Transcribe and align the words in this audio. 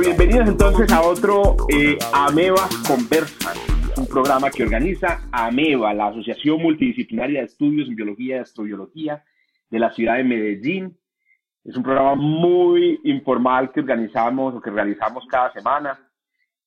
Bienvenidos 0.00 0.48
entonces 0.48 0.90
a 0.90 1.02
otro 1.02 1.54
eh, 1.68 1.98
Ameba 2.14 2.66
Conversan, 2.88 3.56
un 3.98 4.06
programa 4.06 4.50
que 4.50 4.62
organiza 4.62 5.28
Ameba, 5.30 5.92
la 5.92 6.06
Asociación 6.06 6.62
Multidisciplinaria 6.62 7.40
de 7.40 7.46
Estudios 7.46 7.88
en 7.88 7.96
Biología 7.96 8.36
y 8.36 8.38
Astrobiología 8.38 9.22
de 9.68 9.78
la 9.78 9.92
ciudad 9.92 10.16
de 10.16 10.24
Medellín. 10.24 10.96
Es 11.62 11.76
un 11.76 11.82
programa 11.82 12.14
muy 12.14 13.00
informal 13.04 13.70
que 13.70 13.80
organizamos 13.80 14.54
o 14.54 14.62
que 14.62 14.70
realizamos 14.70 15.26
cada 15.28 15.52
semana. 15.52 16.00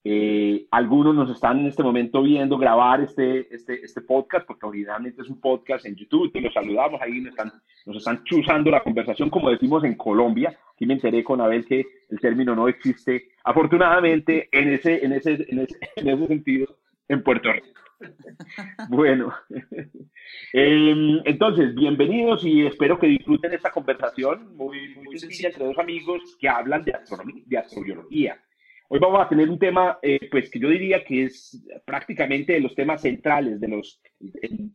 Eh, 0.07 0.67
algunos 0.69 1.15
nos 1.15 1.31
están 1.31 1.61
en 1.61 1.65
este 1.65 1.81
momento 1.81 2.21
viendo 2.21 2.59
grabar 2.59 3.01
este, 3.01 3.51
este, 3.53 3.83
este 3.83 4.01
podcast, 4.01 4.45
porque 4.45 4.67
originalmente 4.67 5.23
es 5.23 5.29
un 5.29 5.41
podcast 5.41 5.83
en 5.87 5.95
YouTube, 5.95 6.29
y 6.31 6.41
los 6.41 6.53
saludamos 6.53 7.01
ahí, 7.01 7.21
nos 7.21 7.31
están, 7.31 7.51
nos 7.87 7.97
están 7.97 8.23
chuzando 8.23 8.69
la 8.69 8.83
conversación, 8.83 9.31
como 9.31 9.49
decimos 9.49 9.83
en 9.83 9.95
Colombia. 9.95 10.55
Aquí 10.75 10.85
me 10.85 10.93
enteré 10.93 11.23
con 11.23 11.41
Abel 11.41 11.65
que 11.65 11.83
el 12.11 12.19
término 12.19 12.55
no 12.55 12.67
existe, 12.67 13.29
afortunadamente, 13.43 14.47
en 14.51 14.73
ese, 14.73 15.03
en 15.03 15.13
ese, 15.13 15.43
en 15.49 15.59
ese, 15.61 15.79
en 15.95 16.07
ese 16.07 16.27
sentido, 16.27 16.67
en 17.07 17.23
Puerto 17.23 17.51
Rico. 17.51 17.67
Bueno, 18.89 19.33
eh, 20.53 21.21
entonces, 21.25 21.73
bienvenidos 21.73 22.45
y 22.45 22.67
espero 22.67 22.99
que 22.99 23.07
disfruten 23.07 23.53
esta 23.53 23.71
conversación 23.71 24.55
muy, 24.55 24.93
muy 24.95 25.17
sencilla 25.17 25.49
entre 25.49 25.65
dos 25.65 25.79
amigos 25.79 26.37
que 26.39 26.47
hablan 26.47 26.83
de 26.83 26.91
astronomía, 26.91 27.41
de 27.47 27.57
astrobiología. 27.57 28.39
Hoy 28.87 28.99
vamos 28.99 29.19
a 29.19 29.27
tener 29.27 29.49
un 29.49 29.57
tema, 29.57 29.97
eh, 30.01 30.29
pues 30.29 30.49
que 30.51 30.59
yo 30.59 30.69
diría 30.69 31.03
que 31.03 31.23
es 31.23 31.65
prácticamente 31.85 32.53
de 32.53 32.59
los 32.59 32.75
temas 32.75 33.01
centrales, 33.01 33.59
de 33.59 33.67
los, 33.67 33.99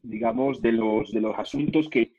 digamos, 0.03 0.61
de 0.61 0.73
los, 0.73 1.13
de 1.13 1.21
los 1.21 1.39
asuntos 1.39 1.89
que 1.89 2.15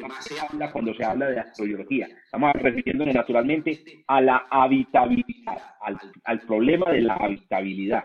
más 0.00 0.24
se 0.24 0.38
habla 0.38 0.70
cuando 0.70 0.94
se 0.94 1.04
habla 1.04 1.28
de 1.28 1.40
astrobiología. 1.40 2.08
Estamos 2.24 2.52
refiriéndonos 2.54 3.14
naturalmente 3.14 3.82
a 4.06 4.20
la 4.20 4.46
habitabilidad, 4.48 5.58
al, 5.80 5.98
al 6.22 6.40
problema 6.42 6.92
de 6.92 7.00
la 7.00 7.14
habitabilidad. 7.14 8.04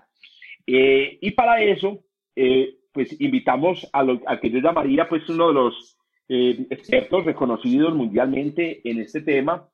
Eh, 0.66 1.20
y 1.22 1.32
para 1.32 1.62
eso, 1.62 2.06
eh, 2.36 2.80
pues 2.92 3.22
invitamos 3.22 3.88
a 3.94 4.02
lo 4.02 4.20
a 4.26 4.40
que 4.40 4.50
yo 4.50 4.60
llamaría, 4.60 5.08
pues, 5.08 5.30
uno 5.30 5.50
de 5.50 5.54
los 5.54 6.00
eh, 6.28 6.66
expertos 6.72 7.24
reconocidos 7.24 7.94
mundialmente 7.94 8.82
en 8.84 9.00
este 9.00 9.22
tema, 9.22 9.70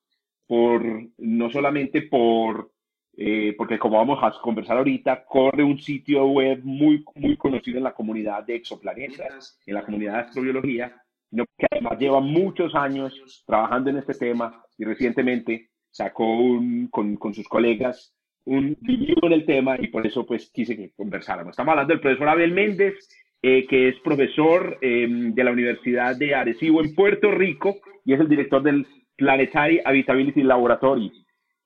por 0.45 0.83
no 1.17 1.50
solamente 1.50 2.02
por 2.02 2.72
eh, 3.16 3.53
porque 3.58 3.78
como 3.78 3.97
vamos 3.97 4.19
a 4.22 4.31
conversar 4.42 4.78
ahorita, 4.78 5.25
corre 5.25 5.64
un 5.64 5.80
sitio 5.80 6.25
web 6.25 6.61
muy, 6.64 7.03
muy 7.16 7.38
conocido 7.38 7.78
en 7.78 7.83
la 7.83 7.94
comunidad 7.94 8.44
de 8.44 8.55
exoplanetas, 8.55 9.59
en 9.66 9.75
la 9.75 9.83
comunidad 9.83 10.14
de 10.14 10.20
astrobiología, 10.20 10.95
que 11.31 11.67
además 11.72 12.00
lleva 12.00 12.20
muchos 12.20 12.75
años 12.75 13.44
trabajando 13.45 13.89
en 13.89 13.97
este 13.97 14.14
tema 14.14 14.64
y 14.78 14.86
recientemente 14.86 15.70
sacó 15.89 16.25
un, 16.25 16.88
con, 16.88 17.16
con 17.17 17.33
sus 17.33 17.47
colegas 17.47 18.16
un 18.45 18.78
video 18.81 19.17
en 19.23 19.33
el 19.33 19.45
tema 19.45 19.77
y 19.80 19.88
por 19.88 20.05
eso 20.05 20.25
pues 20.25 20.52
quise 20.52 20.75
que 20.75 20.92
conversáramos. 20.92 21.52
Estamos 21.52 21.72
hablando 21.72 21.94
del 21.94 22.02
profesor 22.02 22.30
Abel 22.30 22.52
Méndez, 22.52 22.94
eh, 23.42 23.66
que 23.67 23.89
es 23.89 23.99
profesor 23.99 24.77
eh, 24.82 25.08
de 25.10 25.43
la 25.43 25.52
Universidad 25.52 26.16
de 26.16 26.36
Arecibo 26.36 26.82
en 26.82 26.93
Puerto 26.93 27.32
Rico 27.32 27.77
y 28.05 28.14
es 28.14 28.20
el 28.20 28.27
director 28.27 28.61
del 28.61 28.86
Planetary 29.16 29.82
Habitability 29.83 30.43
Laboratory. 30.43 31.11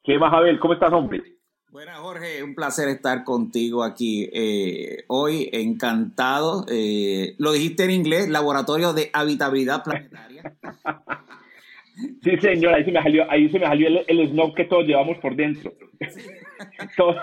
¿Qué 0.03 0.19
más, 0.19 0.33
Abel? 0.33 0.59
¿Cómo 0.59 0.73
estás, 0.73 0.93
hombre? 0.93 1.21
Buenas, 1.69 1.99
Jorge, 1.99 2.43
un 2.43 2.55
placer 2.55 2.87
estar 2.87 3.25
contigo 3.25 3.83
aquí 3.83 4.29
eh, 4.31 5.03
hoy, 5.07 5.49
encantado. 5.51 6.65
Eh, 6.71 7.35
lo 7.39 7.51
dijiste 7.51 7.83
en 7.83 7.91
inglés, 7.91 8.29
Laboratorio 8.29 8.93
de 8.93 9.09
Habitabilidad 9.11 9.83
Planetaria. 9.83 10.55
sí, 12.23 12.37
señor, 12.37 12.73
ahí 12.73 12.85
se 12.85 12.91
me 12.91 13.03
salió, 13.03 13.29
ahí 13.29 13.49
se 13.49 13.59
me 13.59 13.65
salió 13.65 13.87
el, 13.89 14.05
el 14.07 14.29
snob 14.29 14.55
que 14.55 14.63
todos 14.63 14.85
llevamos 14.85 15.17
por 15.17 15.35
dentro. 15.35 15.73
todos, 16.97 17.15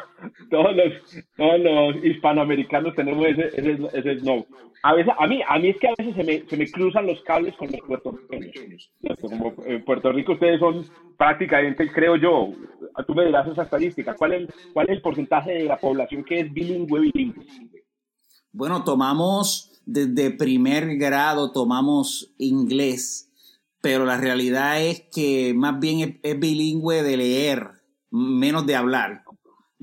todos, 0.50 0.76
los, 0.76 2.04
hispanoamericanos 2.04 2.94
tenemos 2.94 3.26
ese, 3.26 3.48
ese, 3.48 3.78
ese 3.92 4.20
snob. 4.20 4.46
A 4.82 4.92
veces, 4.92 5.14
a 5.18 5.26
mí, 5.26 5.40
a 5.48 5.58
mí 5.58 5.68
es 5.68 5.78
que 5.78 5.88
a 5.88 5.94
veces 5.96 6.14
se 6.14 6.24
me, 6.24 6.46
se 6.46 6.56
me 6.58 6.70
cruzan 6.70 7.06
los 7.06 7.20
cables 7.22 7.54
con 7.56 7.70
los 7.70 7.80
puertorriqueños. 7.80 8.90
Como 9.20 9.54
en 9.64 9.82
Puerto 9.82 10.12
Rico 10.12 10.32
ustedes 10.32 10.60
son 10.60 10.84
prácticamente, 11.16 11.90
creo 11.90 12.16
yo, 12.16 12.52
tú 13.06 13.14
me 13.14 13.24
dirás 13.24 13.48
esa 13.48 13.62
estadística, 13.62 14.14
¿cuál 14.14 14.34
es, 14.34 14.48
cuál 14.74 14.86
es 14.88 14.96
el 14.96 15.02
porcentaje 15.02 15.52
de 15.52 15.64
la 15.64 15.78
población 15.78 16.22
que 16.22 16.40
es 16.40 16.52
bilingüe, 16.52 17.00
bilingüe? 17.00 17.46
Bueno, 18.52 18.84
tomamos 18.84 19.80
desde 19.86 20.30
primer 20.30 20.96
grado, 20.96 21.50
tomamos 21.50 22.34
inglés, 22.36 23.30
pero 23.80 24.04
la 24.04 24.18
realidad 24.18 24.82
es 24.82 25.00
que 25.12 25.54
más 25.54 25.80
bien 25.80 26.20
es 26.22 26.38
bilingüe 26.38 27.02
de 27.02 27.16
leer, 27.16 27.70
menos 28.10 28.66
de 28.66 28.76
hablar 28.76 29.23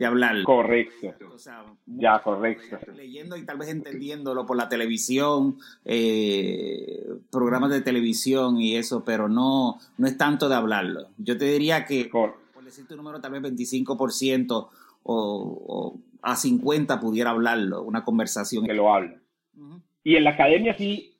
de 0.01 0.07
hablar. 0.07 0.41
Correcto. 0.43 1.13
O 1.31 1.37
sea, 1.37 1.63
ya, 1.85 2.19
correcto. 2.23 2.79
Leyendo 2.95 3.37
y 3.37 3.45
tal 3.45 3.59
vez 3.59 3.69
entendiéndolo 3.69 4.47
por 4.47 4.57
la 4.57 4.67
televisión, 4.67 5.59
eh, 5.85 7.05
programas 7.31 7.69
de 7.69 7.81
televisión 7.81 8.59
y 8.59 8.77
eso, 8.77 9.05
pero 9.05 9.29
no, 9.29 9.77
no 9.99 10.07
es 10.07 10.17
tanto 10.17 10.49
de 10.49 10.55
hablarlo. 10.55 11.09
Yo 11.19 11.37
te 11.37 11.45
diría 11.45 11.85
que, 11.85 12.05
por, 12.05 12.39
por 12.51 12.65
decirte 12.65 12.95
un 12.95 12.97
número, 12.97 13.21
tal 13.21 13.33
vez 13.33 13.43
25% 13.43 14.51
o, 14.51 14.69
o, 15.03 15.99
a 16.23 16.35
50% 16.35 16.99
pudiera 16.99 17.29
hablarlo, 17.29 17.83
una 17.83 18.03
conversación. 18.03 18.65
Que 18.65 18.73
lo. 18.73 18.85
Uh 18.85 18.87
-huh. 18.87 19.81
Y 20.03 20.15
en 20.15 20.23
la 20.23 20.31
academia 20.31 20.75
sí, 20.75 21.10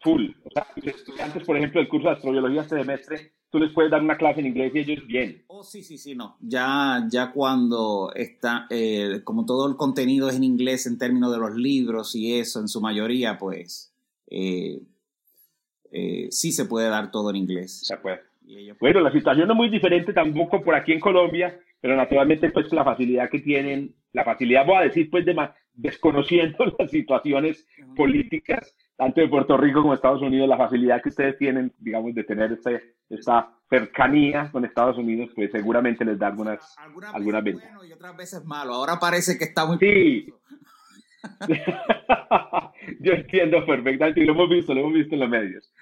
full. 0.00 0.30
O 0.44 0.50
sea, 0.50 0.66
los 0.76 0.94
estudiantes, 0.94 1.44
por 1.44 1.56
ejemplo, 1.56 1.80
del 1.80 1.88
curso 1.88 2.08
de 2.08 2.14
astrobiología 2.14 2.62
este 2.62 2.78
semestre, 2.78 3.32
tú 3.50 3.58
les 3.58 3.72
puedes 3.72 3.90
dar 3.90 4.02
una 4.02 4.16
clase 4.16 4.40
en 4.40 4.46
inglés 4.46 4.72
y 4.74 4.78
ellos 4.78 5.06
bien. 5.06 5.44
Oh, 5.48 5.62
sí, 5.62 5.82
sí, 5.82 5.98
sí, 5.98 6.14
no. 6.14 6.36
Ya, 6.40 7.06
ya 7.10 7.32
cuando 7.32 8.12
está, 8.14 8.66
eh, 8.70 9.20
como 9.24 9.44
todo 9.44 9.68
el 9.68 9.76
contenido 9.76 10.28
es 10.28 10.36
en 10.36 10.44
inglés 10.44 10.86
en 10.86 10.98
términos 10.98 11.32
de 11.32 11.38
los 11.38 11.54
libros 11.54 12.14
y 12.14 12.38
eso, 12.38 12.60
en 12.60 12.68
su 12.68 12.80
mayoría, 12.80 13.38
pues, 13.38 13.94
eh, 14.28 14.80
eh, 15.92 16.28
sí 16.30 16.52
se 16.52 16.64
puede 16.66 16.88
dar 16.88 17.10
todo 17.10 17.30
en 17.30 17.36
inglés. 17.36 17.80
Se 17.84 17.96
puede. 17.96 18.20
Bueno, 18.80 19.00
la 19.00 19.12
situación 19.12 19.46
no 19.46 19.54
es 19.54 19.56
muy 19.58 19.68
diferente 19.68 20.12
tampoco 20.12 20.62
por 20.62 20.74
aquí 20.74 20.92
en 20.92 21.00
Colombia, 21.00 21.58
pero 21.80 21.96
naturalmente, 21.96 22.50
pues, 22.50 22.72
la 22.72 22.84
facilidad 22.84 23.30
que 23.30 23.40
tienen, 23.40 23.94
la 24.12 24.24
facilidad, 24.24 24.66
voy 24.66 24.76
a 24.76 24.80
decir, 24.82 25.08
pues, 25.10 25.24
de 25.24 25.34
más, 25.34 25.50
desconociendo 25.74 26.58
las 26.78 26.90
situaciones 26.90 27.66
uh 27.78 27.82
-huh. 27.82 27.94
políticas, 27.94 28.76
tanto 29.00 29.22
de 29.22 29.28
Puerto 29.28 29.56
Rico 29.56 29.80
como 29.80 29.92
de 29.92 29.96
Estados 29.96 30.20
Unidos, 30.20 30.46
la 30.46 30.58
facilidad 30.58 31.00
que 31.00 31.08
ustedes 31.08 31.38
tienen, 31.38 31.72
digamos, 31.78 32.14
de 32.14 32.22
tener 32.22 32.52
este, 32.52 32.96
esta 33.08 33.50
cercanía 33.70 34.50
con 34.52 34.66
Estados 34.66 34.98
Unidos, 34.98 35.30
pues 35.34 35.50
seguramente 35.50 36.04
les 36.04 36.18
da 36.18 36.26
algunas, 36.26 36.76
algunas, 36.76 37.14
algunas 37.14 37.42
ventajas. 37.42 37.76
Bueno 37.76 37.88
y 37.88 37.92
otras 37.94 38.14
veces 38.14 38.44
malo. 38.44 38.74
Ahora 38.74 38.98
parece 39.00 39.38
que 39.38 39.44
está 39.44 39.64
muy... 39.64 39.78
Sí. 39.78 40.26
Yo 43.00 43.12
entiendo 43.14 43.64
perfectamente 43.64 44.20
y 44.20 44.26
lo 44.26 44.34
hemos 44.34 44.50
visto, 44.50 44.74
lo 44.74 44.80
hemos 44.80 44.92
visto 44.92 45.14
en 45.14 45.20
los 45.20 45.30
medios. 45.30 45.72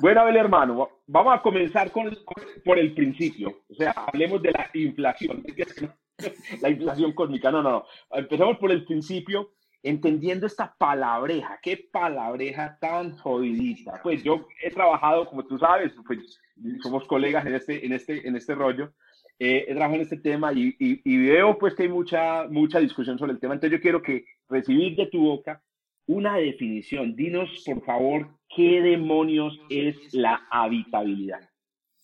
Bueno, 0.00 0.20
Abel, 0.20 0.36
hermano, 0.36 0.88
vamos 1.08 1.34
a 1.36 1.42
comenzar 1.42 1.90
con, 1.90 2.04
con, 2.24 2.44
por 2.64 2.78
el 2.78 2.94
principio. 2.94 3.62
O 3.68 3.74
sea, 3.74 3.90
hablemos 3.90 4.40
de 4.40 4.52
la 4.52 4.70
inflación. 4.72 5.42
La 6.62 6.68
inflación 6.68 7.12
cósmica. 7.12 7.52
No, 7.52 7.62
no, 7.62 7.70
no. 7.70 7.84
Empezamos 8.10 8.58
por 8.58 8.72
el 8.72 8.84
principio 8.84 9.50
entendiendo 9.82 10.46
esta 10.46 10.74
palabreja, 10.78 11.58
qué 11.62 11.88
palabreja 11.92 12.78
tan 12.80 13.16
jodidita. 13.16 14.00
Pues 14.02 14.22
yo 14.22 14.46
he 14.62 14.70
trabajado, 14.70 15.26
como 15.26 15.44
tú 15.44 15.58
sabes, 15.58 15.92
pues 16.06 16.40
somos 16.82 17.04
colegas 17.06 17.46
en 17.46 17.54
este, 17.54 17.86
en 17.86 17.92
este, 17.92 18.26
en 18.26 18.36
este 18.36 18.54
rollo, 18.54 18.92
eh, 19.38 19.66
he 19.68 19.74
trabajado 19.74 19.96
en 19.96 20.02
este 20.02 20.16
tema 20.16 20.52
y, 20.52 20.74
y, 20.80 21.00
y, 21.04 21.28
veo 21.28 21.56
pues 21.58 21.74
que 21.74 21.84
hay 21.84 21.88
mucha, 21.88 22.48
mucha 22.48 22.80
discusión 22.80 23.18
sobre 23.18 23.32
el 23.32 23.38
tema. 23.38 23.54
Entonces 23.54 23.78
yo 23.78 23.82
quiero 23.82 24.02
que 24.02 24.24
recibir 24.48 24.96
de 24.96 25.06
tu 25.06 25.20
boca 25.20 25.62
una 26.06 26.36
definición. 26.36 27.14
Dinos, 27.14 27.62
por 27.64 27.84
favor, 27.84 28.28
qué 28.54 28.80
demonios 28.80 29.60
es 29.68 29.96
la 30.12 30.46
habitabilidad. 30.50 31.48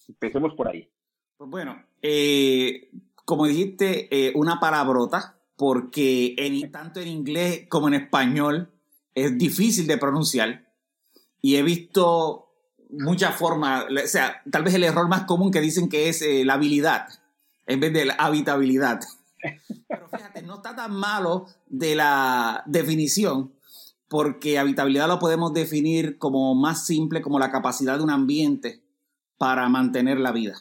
Empecemos 0.06 0.54
por 0.54 0.68
ahí. 0.68 0.88
Pues 1.36 1.50
bueno, 1.50 1.82
eh, 2.02 2.90
como 3.24 3.46
dijiste, 3.46 4.08
eh, 4.10 4.32
una 4.36 4.60
palabrota 4.60 5.40
porque 5.56 6.34
en, 6.38 6.70
tanto 6.70 7.00
en 7.00 7.08
inglés 7.08 7.66
como 7.68 7.88
en 7.88 7.94
español 7.94 8.72
es 9.14 9.36
difícil 9.38 9.86
de 9.86 9.98
pronunciar 9.98 10.72
y 11.40 11.56
he 11.56 11.62
visto 11.62 12.48
muchas 12.90 13.34
formas, 13.36 13.84
o 13.84 14.06
sea, 14.06 14.42
tal 14.50 14.62
vez 14.62 14.74
el 14.74 14.84
error 14.84 15.08
más 15.08 15.24
común 15.24 15.50
que 15.50 15.60
dicen 15.60 15.88
que 15.88 16.08
es 16.08 16.22
eh, 16.22 16.44
la 16.44 16.54
habilidad 16.54 17.08
en 17.66 17.80
vez 17.80 17.92
de 17.92 18.06
la 18.06 18.14
habitabilidad. 18.14 19.00
Pero 19.88 20.08
fíjate, 20.08 20.42
no 20.42 20.56
está 20.56 20.74
tan 20.74 20.94
malo 20.94 21.46
de 21.66 21.94
la 21.94 22.62
definición, 22.66 23.52
porque 24.08 24.58
habitabilidad 24.58 25.08
lo 25.08 25.18
podemos 25.18 25.52
definir 25.52 26.18
como 26.18 26.54
más 26.54 26.86
simple, 26.86 27.20
como 27.20 27.38
la 27.38 27.50
capacidad 27.50 27.98
de 27.98 28.04
un 28.04 28.10
ambiente 28.10 28.82
para 29.38 29.68
mantener 29.68 30.18
la 30.18 30.32
vida. 30.32 30.54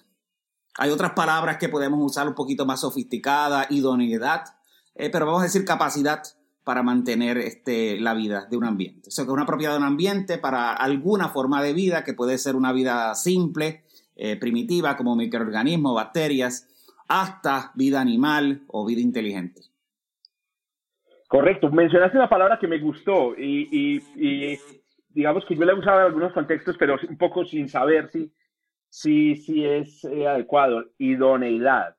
Hay 0.77 0.89
otras 0.89 1.11
palabras 1.11 1.57
que 1.57 1.69
podemos 1.69 1.99
usar 2.01 2.27
un 2.27 2.33
poquito 2.33 2.65
más 2.65 2.81
sofisticadas, 2.81 3.67
idoneidad, 3.69 4.52
eh, 4.95 5.09
pero 5.11 5.25
vamos 5.25 5.41
a 5.41 5.45
decir 5.45 5.65
capacidad 5.65 6.21
para 6.63 6.83
mantener 6.83 7.37
este, 7.37 7.99
la 7.99 8.13
vida 8.13 8.47
de 8.49 8.57
un 8.57 8.63
ambiente. 8.63 9.09
O 9.09 9.11
sea, 9.11 9.25
que 9.25 9.31
una 9.31 9.45
propiedad 9.45 9.73
de 9.73 9.79
un 9.79 9.85
ambiente 9.85 10.37
para 10.37 10.73
alguna 10.73 11.29
forma 11.29 11.61
de 11.61 11.73
vida, 11.73 12.03
que 12.03 12.13
puede 12.13 12.37
ser 12.37 12.55
una 12.55 12.71
vida 12.71 13.13
simple, 13.15 13.83
eh, 14.15 14.37
primitiva, 14.37 14.95
como 14.95 15.15
microorganismos, 15.15 15.95
bacterias, 15.95 16.69
hasta 17.07 17.71
vida 17.75 17.99
animal 17.99 18.61
o 18.67 18.85
vida 18.85 19.01
inteligente. 19.01 19.61
Correcto. 21.27 21.71
Mencionaste 21.71 22.17
una 22.17 22.29
palabra 22.29 22.59
que 22.59 22.67
me 22.67 22.79
gustó 22.79 23.33
y, 23.35 23.99
digamos 25.09 25.43
que 25.45 25.55
yo 25.55 25.65
la 25.65 25.73
he 25.73 25.79
usado 25.79 25.99
en 26.01 26.05
algunos 26.05 26.31
contextos, 26.31 26.75
pero 26.77 26.95
un 27.09 27.17
poco 27.17 27.43
sin 27.43 27.67
saber 27.67 28.09
si, 28.11 28.31
si, 28.87 29.35
si 29.37 29.65
es 29.65 30.03
eh, 30.05 30.27
adecuado. 30.27 30.85
Idoneidad. 30.99 31.95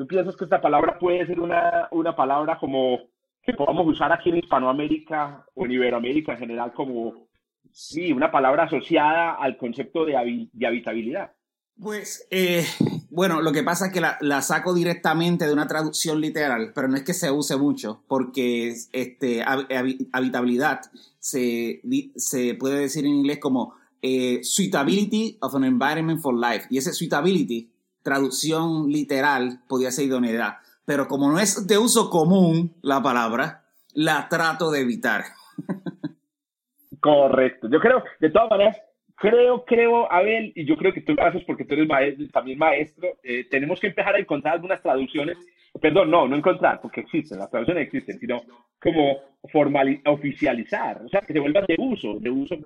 ¿Tú 0.00 0.06
piensas 0.06 0.34
que 0.34 0.44
esta 0.44 0.62
palabra 0.62 0.98
puede 0.98 1.26
ser 1.26 1.38
una, 1.38 1.86
una 1.90 2.16
palabra 2.16 2.56
como 2.58 3.00
que 3.42 3.52
podamos 3.52 3.86
usar 3.86 4.10
aquí 4.10 4.30
en 4.30 4.38
Hispanoamérica 4.38 5.44
o 5.54 5.66
en 5.66 5.72
Iberoamérica 5.72 6.32
en 6.32 6.38
general 6.38 6.72
como, 6.72 7.28
sí, 7.70 8.10
una 8.10 8.32
palabra 8.32 8.62
asociada 8.64 9.34
al 9.34 9.58
concepto 9.58 10.06
de, 10.06 10.48
de 10.50 10.66
habitabilidad? 10.66 11.32
Pues, 11.78 12.26
eh, 12.30 12.64
bueno, 13.10 13.42
lo 13.42 13.52
que 13.52 13.62
pasa 13.62 13.88
es 13.88 13.92
que 13.92 14.00
la, 14.00 14.40
saco 14.40 14.72
directamente 14.72 15.46
de 15.46 15.52
una 15.52 15.66
traducción 15.66 16.18
literal, 16.18 16.72
pero 16.74 16.88
no 16.88 16.96
es 16.96 17.02
que 17.02 17.12
se 17.12 17.30
use 17.30 17.58
mucho, 17.58 18.02
porque 18.08 18.72
este, 18.94 19.44
habitabilidad 19.44 20.80
se, 21.18 21.82
se 22.16 22.54
puede 22.54 22.80
decir 22.80 23.04
en 23.04 23.16
inglés 23.16 23.38
como 23.38 23.74
eh, 24.00 24.40
suitability 24.42 25.36
of 25.42 25.54
an 25.54 25.64
environment 25.64 26.22
for 26.22 26.34
life. 26.34 26.66
Y 26.70 26.78
ese 26.78 26.94
suitability, 26.94 27.70
traducción 28.10 28.90
literal, 28.90 29.60
podría 29.68 29.92
ser 29.92 30.06
idoneidad. 30.06 30.56
Pero 30.84 31.06
como 31.06 31.30
no 31.30 31.38
es 31.38 31.68
de 31.68 31.78
uso 31.78 32.10
común 32.10 32.74
la 32.82 33.00
palabra, 33.00 33.62
la 33.94 34.28
trato 34.28 34.72
de 34.72 34.80
evitar. 34.80 35.22
Correcto. 37.00 37.68
Yo 37.70 37.78
creo, 37.78 38.02
de 38.18 38.30
todas 38.30 38.50
maneras, 38.50 38.76
creo, 39.20 39.64
creo, 39.66 40.10
Abel, 40.10 40.50
y 40.56 40.64
yo 40.64 40.76
creo 40.76 40.94
que 40.94 41.02
tú 41.02 41.14
lo 41.14 41.22
haces 41.22 41.44
porque 41.44 41.66
tú 41.66 41.74
eres 41.74 42.32
también 42.32 42.58
maestro, 42.58 43.06
eh, 43.22 43.44
tenemos 43.50 43.78
que 43.78 43.88
empezar 43.88 44.14
a 44.14 44.18
encontrar 44.18 44.54
algunas 44.54 44.82
traducciones, 44.82 45.36
perdón, 45.78 46.10
no, 46.10 46.26
no 46.26 46.36
encontrar, 46.36 46.80
porque 46.80 47.02
existen, 47.02 47.38
las 47.38 47.50
traducciones 47.50 47.86
existen, 47.86 48.18
sino 48.18 48.40
como 48.80 49.18
formal, 49.52 50.00
oficializar, 50.06 51.02
o 51.04 51.08
sea, 51.10 51.20
que 51.20 51.34
se 51.34 51.38
vuelvan 51.38 51.66
de 51.66 51.76
uso, 51.78 52.18
de 52.18 52.30
uso. 52.30 52.56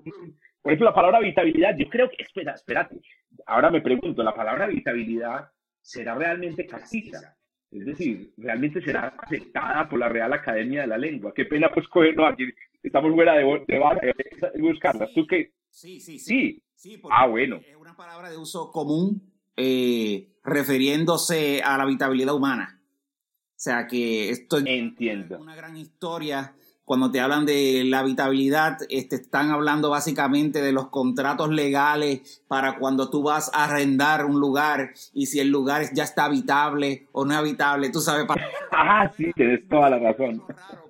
Por 0.63 0.73
ejemplo, 0.73 0.87
la 0.87 0.95
palabra 0.95 1.19
habitabilidad, 1.19 1.77
yo 1.77 1.89
creo 1.89 2.09
que, 2.09 2.23
espera, 2.23 2.53
espérate, 2.53 3.01
ahora 3.47 3.71
me 3.71 3.81
pregunto, 3.81 4.23
¿la 4.23 4.35
palabra 4.35 4.67
habitabilidad 4.67 5.51
será 5.81 6.15
realmente 6.15 6.67
castiza? 6.67 7.37
Es 7.73 7.85
decir, 7.85 8.31
realmente 8.37 8.81
será 8.81 9.13
aceptada 9.19 9.89
por 9.89 9.99
la 9.99 10.09
Real 10.09 10.33
Academia 10.33 10.83
de 10.83 10.87
la 10.87 10.99
Lengua. 10.99 11.33
Qué 11.35 11.47
pena 11.47 11.69
pues 11.75 11.89
cogernos 11.89 12.33
aquí, 12.33 12.45
estamos 12.81 13.13
fuera 13.13 13.35
de, 13.35 13.43
de, 13.43 14.51
de 14.55 14.63
buscarla. 14.63 15.09
¿Tú 15.13 15.27
qué, 15.27 15.51
Sí, 15.75 15.99
sí, 15.99 16.21
sí. 16.21 16.63
Sí, 16.77 17.03
ah, 17.11 17.27
bueno. 17.27 17.57
Es 17.57 17.75
una 17.75 17.97
palabra 17.97 18.31
de 18.31 18.37
uso 18.37 18.71
común 18.71 19.33
eh, 19.57 20.39
refiriéndose 20.45 21.63
a 21.65 21.77
la 21.77 21.83
habitabilidad 21.83 22.33
humana. 22.33 22.81
O 22.81 23.55
sea 23.57 23.89
que 23.89 24.31
esto 24.31 24.59
Entiendo. 24.65 25.35
es 25.35 25.41
una 25.41 25.57
gran 25.57 25.77
historia 25.77 26.55
cuando 26.85 27.11
te 27.11 27.21
hablan 27.21 27.47
de 27.47 27.83
la 27.85 28.01
habitabilidad, 28.01 28.79
este, 28.91 29.17
están 29.17 29.51
hablando 29.51 29.89
básicamente 29.89 30.61
de 30.61 30.73
los 30.73 30.89
contratos 30.89 31.49
legales 31.49 32.43
para 32.47 32.79
cuando 32.79 33.09
tú 33.09 33.23
vas 33.23 33.51
a 33.55 33.65
arrendar 33.65 34.27
un 34.27 34.39
lugar 34.39 34.93
y 35.15 35.27
si 35.27 35.41
el 35.41 35.49
lugar 35.49 35.87
ya 35.95 36.05
está 36.05 36.27
habitable 36.27 37.09
o 37.13 37.25
no 37.25 37.35
habitable, 37.35 37.89
tú 37.91 38.01
sabes. 38.01 38.27
Para... 38.27 38.47
ah, 38.73 39.11
sí, 39.17 39.33
tienes 39.35 39.67
toda 39.69 39.89
la 39.91 39.99
razón. 39.99 40.43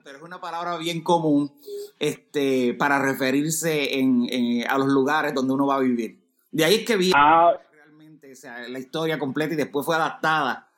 pero 0.03 0.17
es 0.17 0.23
una 0.23 0.41
palabra 0.41 0.77
bien 0.79 1.01
común 1.03 1.53
este, 2.01 2.75
para 2.75 2.99
referirse 2.99 3.99
en, 3.99 4.65
a 4.69 4.77
los 4.79 4.89
lugares 4.89 5.33
donde 5.33 5.55
uno 5.55 5.67
va 5.67 5.77
a 5.77 5.81
vivir. 5.81 6.19
De 6.51 6.65
ahí 6.65 6.75
es 6.77 6.85
que 6.85 6.97
viene 6.97 7.15
ah. 7.17 7.53
realmente 7.73 8.33
o 8.33 8.37
sea, 8.37 8.69
la 8.69 8.81
historia 8.81 9.19
completa 9.19 9.55
y 9.55 9.57
después 9.57 9.87
fue 9.87 9.95
adaptada 9.95 10.69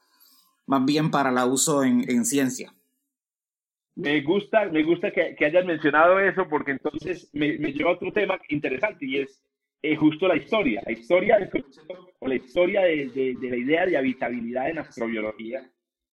más 0.66 0.84
bien 0.84 1.10
para 1.10 1.30
el 1.30 1.50
uso 1.50 1.84
en, 1.84 2.04
en 2.10 2.26
ciencia. 2.26 2.75
Me 3.96 4.20
gusta, 4.20 4.66
me 4.66 4.82
gusta 4.82 5.10
que, 5.10 5.34
que 5.34 5.46
hayas 5.46 5.64
mencionado 5.64 6.20
eso 6.20 6.46
porque 6.48 6.72
entonces 6.72 7.30
me, 7.32 7.56
lleva 7.56 7.90
a 7.90 7.94
otro 7.94 8.12
tema 8.12 8.38
interesante 8.50 9.06
y 9.06 9.18
es 9.18 9.42
eh, 9.82 9.96
justo 9.96 10.28
la 10.28 10.36
historia, 10.36 10.82
la 10.84 10.92
historia 10.92 11.38
o 12.18 12.28
la 12.28 12.34
historia 12.34 12.82
de, 12.82 13.36
la 13.40 13.56
idea 13.56 13.86
de 13.86 13.96
habitabilidad 13.96 14.68
en 14.68 14.78
astrobiología. 14.78 15.70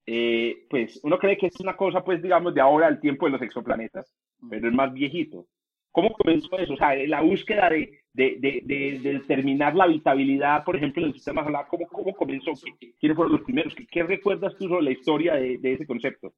Eh, 0.06 0.66
pues 0.70 1.00
uno 1.04 1.18
cree 1.18 1.38
que 1.38 1.48
es 1.48 1.60
una 1.60 1.76
cosa, 1.76 2.04
pues 2.04 2.22
digamos, 2.22 2.54
de 2.54 2.62
ahora 2.62 2.88
al 2.88 3.00
tiempo 3.00 3.26
de 3.26 3.32
los 3.32 3.42
exoplanetas, 3.42 4.14
pero 4.50 4.68
es 4.68 4.74
más 4.74 4.94
viejito. 4.94 5.48
¿Cómo 5.92 6.14
comenzó 6.14 6.58
eso? 6.58 6.74
O 6.74 6.78
sea, 6.78 6.96
la 6.96 7.22
búsqueda 7.22 7.70
de, 7.70 8.02
determinar 8.14 9.76
la 9.76 9.86
habitabilidad, 9.86 10.64
por 10.64 10.76
ejemplo, 10.76 11.02
en 11.02 11.10
el 11.10 11.14
sistema 11.16 11.44
solar, 11.44 11.66
¿cómo, 11.68 11.88
cómo 11.88 12.14
comenzó? 12.14 12.52
¿Quiénes 13.00 13.16
fueron 13.16 13.34
los 13.34 13.42
primeros? 13.42 13.76
¿Qué, 13.76 13.86
¿Qué, 13.88 14.04
recuerdas 14.04 14.56
tú 14.58 14.68
sobre 14.68 14.84
la 14.84 14.92
historia 14.92 15.34
de, 15.34 15.60
ese 15.64 15.86
concepto? 15.86 16.34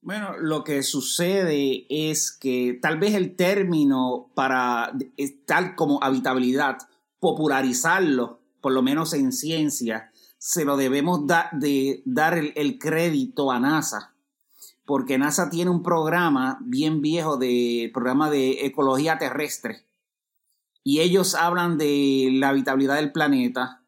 Bueno, 0.00 0.36
lo 0.38 0.62
que 0.62 0.82
sucede 0.82 1.86
es 1.88 2.30
que 2.30 2.78
tal 2.80 2.98
vez 2.98 3.14
el 3.14 3.34
término 3.34 4.30
para 4.34 4.92
tal 5.44 5.74
como 5.74 6.02
habitabilidad, 6.02 6.78
popularizarlo, 7.18 8.40
por 8.60 8.72
lo 8.72 8.82
menos 8.82 9.12
en 9.12 9.32
ciencia, 9.32 10.10
se 10.38 10.64
lo 10.64 10.76
debemos 10.76 11.22
de 11.52 12.02
dar 12.04 12.38
el, 12.38 12.78
crédito 12.78 13.50
a 13.50 13.58
NASA, 13.58 14.14
porque 14.84 15.18
NASA 15.18 15.50
tiene 15.50 15.70
un 15.70 15.82
programa 15.82 16.58
bien 16.62 17.02
viejo 17.02 17.36
de 17.36 17.90
programa 17.92 18.30
de 18.30 18.66
ecología 18.66 19.18
terrestre 19.18 19.84
y 20.84 21.00
ellos 21.00 21.34
hablan 21.34 21.76
de 21.76 22.30
la 22.34 22.50
habitabilidad 22.50 22.96
del 22.96 23.12
planeta 23.12 23.82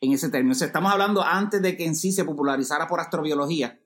en 0.00 0.12
ese 0.12 0.28
término. 0.28 0.54
estamos 0.54 0.92
hablando 0.92 1.22
antes 1.22 1.62
de 1.62 1.76
que 1.76 1.86
en 1.86 1.94
sí 1.94 2.10
se 2.10 2.24
popularizara 2.24 2.88
por 2.88 2.98
astrobiología 2.98 3.78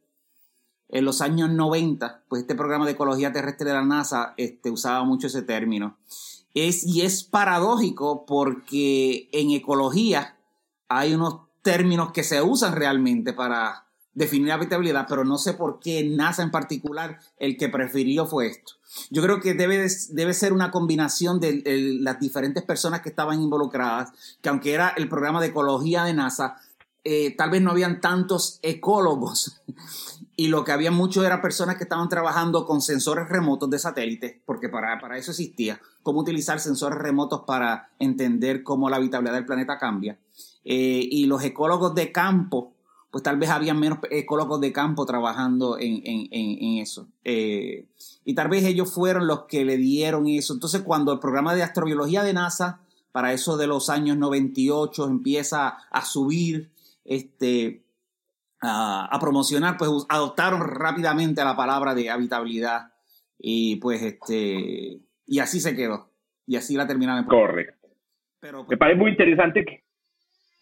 en 0.89 1.05
los 1.05 1.21
años 1.21 1.51
90, 1.51 2.23
pues 2.29 2.43
este 2.43 2.55
programa 2.55 2.87
de 2.87 2.93
ecología 2.93 3.33
terrestre 3.33 3.69
de 3.69 3.75
la 3.75 3.85
NASA 3.85 4.35
este, 4.37 4.71
usaba 4.71 5.05
mucho 5.05 5.27
ese 5.27 5.43
término. 5.43 5.97
Es, 6.55 6.85
y 6.85 7.03
es 7.03 7.25
paradójico 7.25 8.25
porque 8.25 9.29
en 9.33 9.51
ecología 9.51 10.37
hay 10.89 11.15
unos 11.15 11.41
términos 11.63 12.13
que 12.13 12.23
se 12.23 12.41
usan 12.41 12.75
realmente 12.75 13.33
para 13.33 13.87
definir 14.15 14.51
habitabilidad, 14.51 15.07
pero 15.07 15.25
no 15.25 15.37
sé 15.37 15.53
por 15.53 15.79
qué 15.79 16.03
NASA 16.03 16.43
en 16.43 16.51
particular 16.51 17.21
el 17.39 17.59
que 17.59 17.69
prefirió 17.69 18.25
fue 18.25 18.47
esto. 18.47 18.73
Yo 19.11 19.21
creo 19.21 19.41
que 19.41 19.53
debe, 19.53 19.87
debe 20.11 20.33
ser 20.33 20.55
una 20.55 20.71
combinación 20.71 21.39
de, 21.39 21.63
las 22.01 22.19
diferentes 22.19 22.63
personas 22.63 23.03
que 23.03 23.11
estaban 23.11 23.43
involucradas, 23.43 24.13
que 24.41 24.49
aunque 24.49 24.73
era 24.73 24.89
el 24.97 25.11
programa 25.11 25.43
de 25.43 25.49
ecología 25.49 26.05
de 26.05 26.15
NASA, 26.15 26.57
eh, 27.05 27.35
tal 27.37 27.51
vez 27.51 27.61
no 27.61 27.73
habían 27.73 28.01
tantos 28.01 28.59
ecólogos 28.63 29.61
y 30.37 30.49
lo 30.49 30.65
que 30.65 30.73
había 30.73 30.91
mucho 30.91 31.25
eran 31.25 31.41
personas 31.41 31.77
que 31.77 31.85
estaban 31.85 32.11
trabajando 32.11 32.67
con 32.67 32.83
sensores 32.83 33.29
remotos 33.29 33.71
de 33.71 33.79
satélite, 33.79 34.43
porque 34.45 34.69
para, 34.69 34.99
para 35.01 35.17
eso 35.17 35.31
existía, 35.31 35.81
cómo 36.03 36.21
utilizar 36.21 36.61
sensores 36.61 36.99
remotos 36.99 37.43
para 37.47 37.91
entender 37.99 38.63
cómo 38.63 38.91
la 38.91 38.97
habitabilidad 38.97 39.35
del 39.35 39.47
planeta 39.47 39.79
cambia. 39.79 40.19
Eh, 40.63 41.09
y 41.11 41.25
los 41.25 41.43
ecólogos 41.43 41.95
de 41.95 42.13
campo, 42.13 42.75
pues 43.11 43.25
tal 43.25 43.39
vez 43.39 43.49
había 43.49 43.73
menos 43.73 44.01
ecólogos 44.11 44.61
de 44.61 44.73
campo 44.73 45.07
trabajando 45.07 45.79
en, 45.79 46.03
en, 46.05 46.29
en, 46.31 46.79
eso. 46.83 47.09
Eh, 47.25 47.87
y 48.27 48.35
tal 48.35 48.49
vez 48.49 48.65
ellos 48.65 48.93
fueron 48.93 49.27
los 49.27 49.45
que 49.45 49.65
le 49.65 49.79
dieron 49.79 50.27
eso. 50.27 50.53
Entonces, 50.53 50.83
cuando 50.83 51.13
el 51.15 51.19
programa 51.19 51.55
de 51.55 51.63
astrobiología 51.63 52.23
de 52.23 52.35
NASA, 52.35 52.81
para 53.11 53.33
eso 53.33 53.57
de 53.57 53.69
los 53.69 53.89
años 53.89 54.19
98, 54.19 55.07
empieza 55.07 55.79
a 55.91 56.05
subir 56.05 56.71
este, 57.07 57.86
a, 58.63 59.19
promocionar, 59.21 59.77
pues 59.77 59.91
adoptaron 60.09 60.61
rápidamente 60.61 61.45
la 61.45 61.57
palabra 61.57 61.95
de 61.95 62.11
habitabilidad 62.11 62.93
y 63.39 63.77
pues 63.77 64.03
este, 64.03 65.01
y 65.27 65.39
así 65.41 65.61
se 65.61 65.77
quedó. 65.77 66.11
Y 66.47 66.57
así 66.57 66.77
la 66.77 66.87
terminaron. 66.87 67.25
Correcto. 67.25 67.89
Pero, 68.41 68.65
Me 68.69 68.77
parece 68.77 68.99
muy 68.99 69.11
interesante 69.11 69.65
que, 69.65 69.85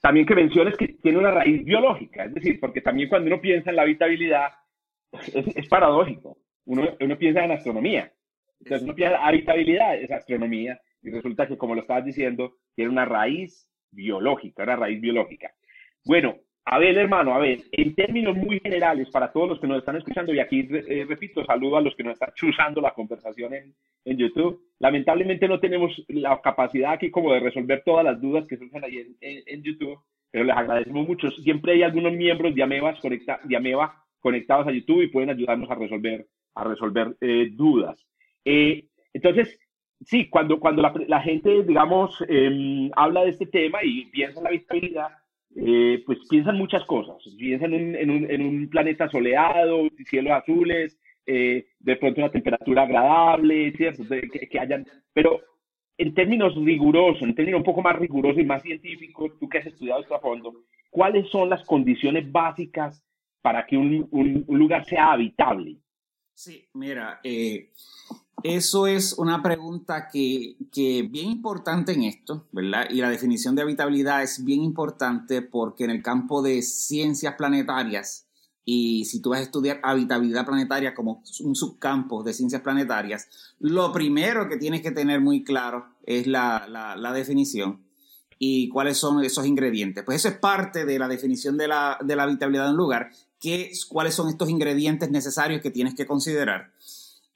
también 0.00 0.26
que 0.26 0.34
menciones 0.34 0.76
que 0.76 0.88
tiene 0.88 1.18
una 1.18 1.30
raíz 1.30 1.64
biológica, 1.64 2.24
es 2.24 2.34
decir, 2.34 2.58
porque 2.58 2.80
también 2.80 3.08
cuando 3.08 3.26
uno 3.28 3.40
piensa 3.40 3.70
en 3.70 3.76
la 3.76 3.82
habitabilidad, 3.82 4.52
es, 5.12 5.68
paradójico. 5.68 6.38
Uno, 6.66 6.88
uno, 6.98 7.18
piensa 7.18 7.44
en 7.44 7.52
astronomía. 7.52 8.10
Entonces 8.60 8.84
uno 8.84 8.94
piensa 8.94 9.16
en 9.16 9.22
habitabilidad, 9.22 9.96
es 9.96 10.10
astronomía, 10.10 10.80
y 11.02 11.10
resulta 11.10 11.46
que, 11.46 11.58
como 11.58 11.74
lo 11.74 11.82
estabas 11.82 12.04
diciendo, 12.04 12.56
tiene 12.74 12.90
una 12.90 13.04
raíz 13.04 13.68
biológica, 13.90 14.62
una 14.62 14.76
raíz 14.76 15.00
biológica. 15.00 15.52
Bueno, 16.04 16.38
A 16.66 16.78
ver, 16.78 16.96
hermano, 16.96 17.34
a 17.34 17.38
ver, 17.38 17.58
en 17.72 17.94
términos 17.94 18.34
muy 18.36 18.58
generales, 18.58 19.10
para 19.10 19.30
todos 19.30 19.50
los 19.50 19.60
que 19.60 19.66
nos 19.66 19.78
están 19.78 19.96
escuchando, 19.96 20.32
y 20.32 20.40
aquí 20.40 20.66
eh, 20.70 21.04
repito, 21.06 21.44
saludo 21.44 21.76
a 21.76 21.82
los 21.82 21.94
que 21.94 22.02
nos 22.02 22.14
están 22.14 22.32
chuzando 22.34 22.80
la 22.80 22.94
conversación 22.94 23.52
en, 23.52 23.74
en, 24.06 24.16
YouTube. 24.16 24.62
Lamentablemente 24.78 25.46
no 25.46 25.60
tenemos 25.60 25.92
la 26.08 26.40
capacidad 26.40 26.92
aquí 26.92 27.10
como 27.10 27.34
de 27.34 27.40
resolver 27.40 27.82
todas 27.84 28.02
las 28.02 28.18
dudas 28.18 28.46
que 28.48 28.56
surgen 28.56 28.82
ahí 28.82 28.96
en, 29.20 29.42
en, 29.46 29.62
YouTube, 29.62 29.98
pero 30.30 30.44
les 30.44 30.56
agradecemos 30.56 31.06
mucho. 31.06 31.30
Siempre 31.32 31.72
hay 31.72 31.82
algunos 31.82 32.14
miembros 32.14 32.54
de 32.54 32.62
Ameba, 32.62 32.98
conecta, 32.98 33.40
de 33.44 33.56
Ameba 33.56 34.02
conectados 34.18 34.66
a 34.66 34.72
YouTube 34.72 35.02
y 35.02 35.08
pueden 35.08 35.28
ayudarnos 35.28 35.70
a 35.70 35.74
resolver, 35.74 36.26
a 36.54 36.64
resolver 36.64 37.14
eh, 37.20 37.50
dudas. 37.52 38.02
Eh, 38.42 38.86
entonces, 39.12 39.60
sí, 40.00 40.30
cuando, 40.30 40.58
cuando 40.58 40.80
la, 40.80 40.94
la 41.08 41.20
gente, 41.20 41.62
digamos, 41.62 42.24
em, 42.26 42.90
habla 42.96 43.22
de 43.24 43.30
este 43.30 43.44
tema 43.44 43.80
y 43.84 44.06
piensa 44.06 44.40
en 44.40 44.44
la 44.44 44.50
visibilidad, 44.50 45.08
eh, 45.56 46.02
pues 46.04 46.18
piensan 46.28 46.58
muchas 46.58 46.84
cosas. 46.84 47.16
Piensan 47.36 47.74
en 47.74 48.10
un, 48.10 48.30
en 48.30 48.42
un, 48.42 48.68
planeta 48.68 49.08
soleado, 49.08 49.88
cielos 50.08 50.32
azules, 50.32 50.98
eh, 51.26 51.66
de 51.78 51.96
pronto 51.96 52.20
una 52.20 52.30
temperatura 52.30 52.82
agradable, 52.82 53.72
¿cierto? 53.76 54.04
que, 54.08 54.48
que, 54.48 54.60
hayan, 54.60 54.86
pero 55.12 55.40
en 55.96 56.14
términos 56.14 56.54
rigurosos, 56.56 57.22
en 57.22 57.34
términos 57.34 57.60
un 57.60 57.64
poco 57.64 57.82
más 57.82 57.96
rigurosos 57.96 58.40
y 58.40 58.44
más 58.44 58.62
científicos, 58.62 59.32
tú 59.38 59.48
que 59.48 59.58
has 59.58 59.66
estudiado 59.66 60.00
esto 60.00 60.14
a 60.14 60.20
fondo, 60.20 60.52
¿cuáles 60.90 61.28
son 61.30 61.48
las 61.48 61.64
condiciones 61.64 62.30
básicas 62.30 63.02
para 63.40 63.64
que 63.64 63.76
un, 63.76 64.08
un, 64.10 64.44
un 64.46 64.58
lugar 64.58 64.84
sea 64.86 65.12
habitable? 65.12 65.76
Sí, 66.34 66.68
mira, 66.74 67.20
eh, 67.22 67.70
eso 68.42 68.86
es 68.86 69.14
una 69.14 69.42
pregunta 69.42 70.08
que, 70.12 70.56
que 70.72 71.02
bien 71.02 71.30
importante 71.30 71.92
en 71.92 72.02
esto, 72.02 72.46
¿verdad? 72.52 72.86
Y 72.90 73.00
la 73.00 73.10
definición 73.10 73.54
de 73.54 73.62
habitabilidad 73.62 74.22
es 74.22 74.44
bien 74.44 74.62
importante 74.62 75.42
porque 75.42 75.84
en 75.84 75.90
el 75.90 76.02
campo 76.02 76.42
de 76.42 76.60
ciencias 76.62 77.34
planetarias, 77.36 78.24
y 78.64 79.04
si 79.04 79.20
tú 79.20 79.30
vas 79.30 79.40
a 79.40 79.42
estudiar 79.42 79.80
habitabilidad 79.82 80.46
planetaria 80.46 80.94
como 80.94 81.22
un 81.40 81.54
subcampo 81.54 82.22
de 82.22 82.32
ciencias 82.32 82.62
planetarias, 82.62 83.28
lo 83.58 83.92
primero 83.92 84.48
que 84.48 84.56
tienes 84.56 84.80
que 84.80 84.90
tener 84.90 85.20
muy 85.20 85.44
claro 85.44 85.86
es 86.04 86.26
la, 86.26 86.66
la, 86.68 87.12
definición 87.12 87.84
y 88.38 88.68
cuáles 88.68 88.96
son 88.96 89.22
esos 89.22 89.46
ingredientes. 89.46 90.02
Pues 90.04 90.16
eso 90.16 90.28
es 90.28 90.38
parte 90.38 90.86
de 90.86 90.98
la 90.98 91.08
definición 91.08 91.58
de 91.58 91.68
la, 91.68 91.98
de 92.02 92.16
la 92.16 92.22
habitabilidad 92.22 92.64
de 92.64 92.70
un 92.70 92.76
lugar, 92.78 93.10
que, 93.38 93.70
cuáles 93.88 94.14
son 94.14 94.28
estos 94.28 94.48
ingredientes 94.48 95.10
necesarios 95.10 95.60
que 95.60 95.70
tienes 95.70 95.94
que 95.94 96.06
considerar. 96.06 96.72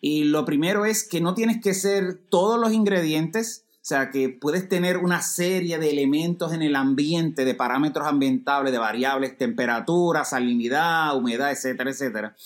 Y 0.00 0.24
lo 0.24 0.44
primero 0.44 0.84
es 0.84 1.06
que 1.06 1.20
no 1.20 1.34
tienes 1.34 1.60
que 1.60 1.74
ser 1.74 2.20
todos 2.28 2.58
los 2.58 2.72
ingredientes, 2.72 3.64
o 3.74 3.88
sea, 3.88 4.10
que 4.10 4.28
puedes 4.28 4.68
tener 4.68 4.98
una 4.98 5.22
serie 5.22 5.78
de 5.78 5.90
elementos 5.90 6.52
en 6.52 6.62
el 6.62 6.76
ambiente, 6.76 7.44
de 7.44 7.54
parámetros 7.54 8.06
ambientales, 8.06 8.70
de 8.70 8.78
variables, 8.78 9.36
temperatura, 9.38 10.24
salinidad, 10.24 11.16
humedad, 11.16 11.50
etcétera, 11.50 11.90
etcétera, 11.90 12.36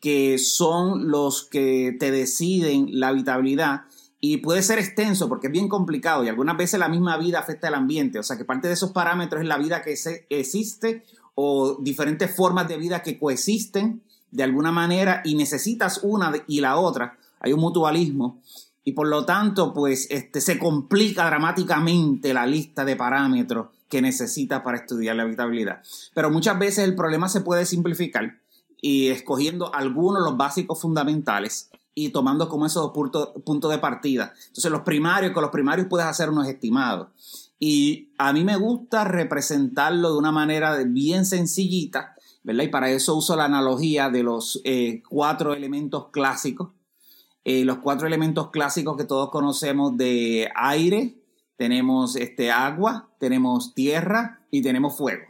que 0.00 0.38
son 0.38 1.08
los 1.08 1.44
que 1.44 1.96
te 1.98 2.10
deciden 2.10 2.88
la 2.98 3.08
habitabilidad. 3.08 3.82
Y 4.22 4.38
puede 4.38 4.62
ser 4.62 4.78
extenso 4.78 5.30
porque 5.30 5.46
es 5.46 5.52
bien 5.52 5.68
complicado 5.68 6.24
y 6.24 6.28
algunas 6.28 6.58
veces 6.58 6.78
la 6.78 6.90
misma 6.90 7.16
vida 7.16 7.38
afecta 7.38 7.68
al 7.68 7.74
ambiente. 7.74 8.18
O 8.18 8.22
sea 8.22 8.36
que 8.36 8.44
parte 8.44 8.68
de 8.68 8.74
esos 8.74 8.90
parámetros 8.92 9.40
es 9.40 9.48
la 9.48 9.56
vida 9.56 9.82
que 9.82 9.94
existe 10.28 11.04
o 11.34 11.78
diferentes 11.80 12.34
formas 12.34 12.68
de 12.68 12.76
vida 12.76 13.02
que 13.02 13.18
coexisten 13.18 14.02
de 14.30 14.42
alguna 14.42 14.72
manera 14.72 15.22
y 15.24 15.34
necesitas 15.34 16.00
una 16.02 16.32
y 16.46 16.60
la 16.60 16.76
otra, 16.76 17.18
hay 17.40 17.52
un 17.52 17.60
mutualismo 17.60 18.40
y 18.84 18.92
por 18.92 19.08
lo 19.08 19.24
tanto 19.24 19.72
pues 19.72 20.06
este, 20.10 20.40
se 20.40 20.58
complica 20.58 21.26
dramáticamente 21.26 22.32
la 22.34 22.46
lista 22.46 22.84
de 22.84 22.96
parámetros 22.96 23.68
que 23.88 24.00
necesitas 24.00 24.62
para 24.62 24.78
estudiar 24.78 25.16
la 25.16 25.24
habitabilidad. 25.24 25.82
Pero 26.14 26.30
muchas 26.30 26.58
veces 26.58 26.84
el 26.84 26.94
problema 26.94 27.28
se 27.28 27.40
puede 27.40 27.66
simplificar 27.66 28.38
y 28.80 29.08
escogiendo 29.08 29.74
algunos 29.74 30.22
los 30.22 30.36
básicos 30.36 30.80
fundamentales 30.80 31.70
y 31.94 32.10
tomando 32.10 32.48
como 32.48 32.66
esos 32.66 32.92
puntos 32.92 33.30
punto 33.44 33.68
de 33.68 33.78
partida. 33.78 34.32
Entonces 34.46 34.70
los 34.70 34.82
primarios, 34.82 35.32
con 35.32 35.42
los 35.42 35.50
primarios 35.50 35.88
puedes 35.88 36.06
hacer 36.06 36.30
unos 36.30 36.46
estimados. 36.46 37.08
Y 37.58 38.08
a 38.16 38.32
mí 38.32 38.42
me 38.42 38.56
gusta 38.56 39.04
representarlo 39.04 40.12
de 40.12 40.18
una 40.18 40.32
manera 40.32 40.76
bien 40.84 41.26
sencillita 41.26 42.16
¿verdad? 42.42 42.64
Y 42.64 42.68
para 42.68 42.90
eso 42.90 43.14
uso 43.16 43.36
la 43.36 43.44
analogía 43.44 44.10
de 44.10 44.22
los 44.22 44.60
eh, 44.64 45.02
cuatro 45.08 45.54
elementos 45.54 46.08
clásicos. 46.10 46.70
Eh, 47.44 47.64
los 47.64 47.78
cuatro 47.78 48.06
elementos 48.06 48.50
clásicos 48.50 48.96
que 48.96 49.04
todos 49.04 49.30
conocemos 49.30 49.96
de 49.96 50.50
aire, 50.54 51.16
tenemos 51.56 52.16
este, 52.16 52.50
agua, 52.50 53.10
tenemos 53.18 53.74
tierra 53.74 54.46
y 54.50 54.62
tenemos 54.62 54.96
fuego. 54.96 55.24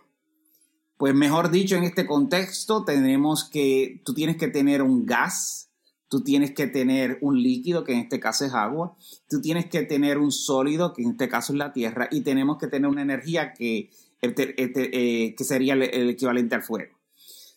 Pues 0.97 1.15
mejor 1.15 1.51
dicho, 1.51 1.77
en 1.77 1.85
este 1.85 2.07
contexto 2.07 2.85
tenemos 2.85 3.49
que, 3.49 4.03
tú 4.05 4.13
tienes 4.13 4.37
que 4.37 4.49
tener 4.49 4.83
un 4.83 5.07
gas, 5.07 5.71
tú 6.09 6.23
tienes 6.23 6.53
que 6.53 6.67
tener 6.67 7.19
un 7.23 7.43
líquido, 7.43 7.85
que 7.85 7.93
en 7.93 8.01
este 8.01 8.21
caso 8.21 8.45
es 8.45 8.53
agua, 8.53 8.97
tú 9.29 9.41
tienes 9.41 9.67
que 9.67 9.83
tener 9.83 10.19
un 10.19 10.31
sólido, 10.31 10.93
que 10.93 11.03
en 11.03 11.13
este 11.13 11.29
caso 11.29 11.53
es 11.53 11.59
la 11.59 11.73
tierra, 11.73 12.09
y 12.11 12.21
tenemos 12.21 12.59
que 12.59 12.67
tener 12.67 12.91
una 12.91 13.03
energía 13.03 13.55
que, 13.55 13.91
este, 14.21 14.63
este, 14.63 14.91
eh, 14.93 15.35
que 15.35 15.45
sería 15.45 15.75
el 15.75 16.11
equivalente 16.11 16.55
al 16.55 16.63
fuego. 16.63 17.00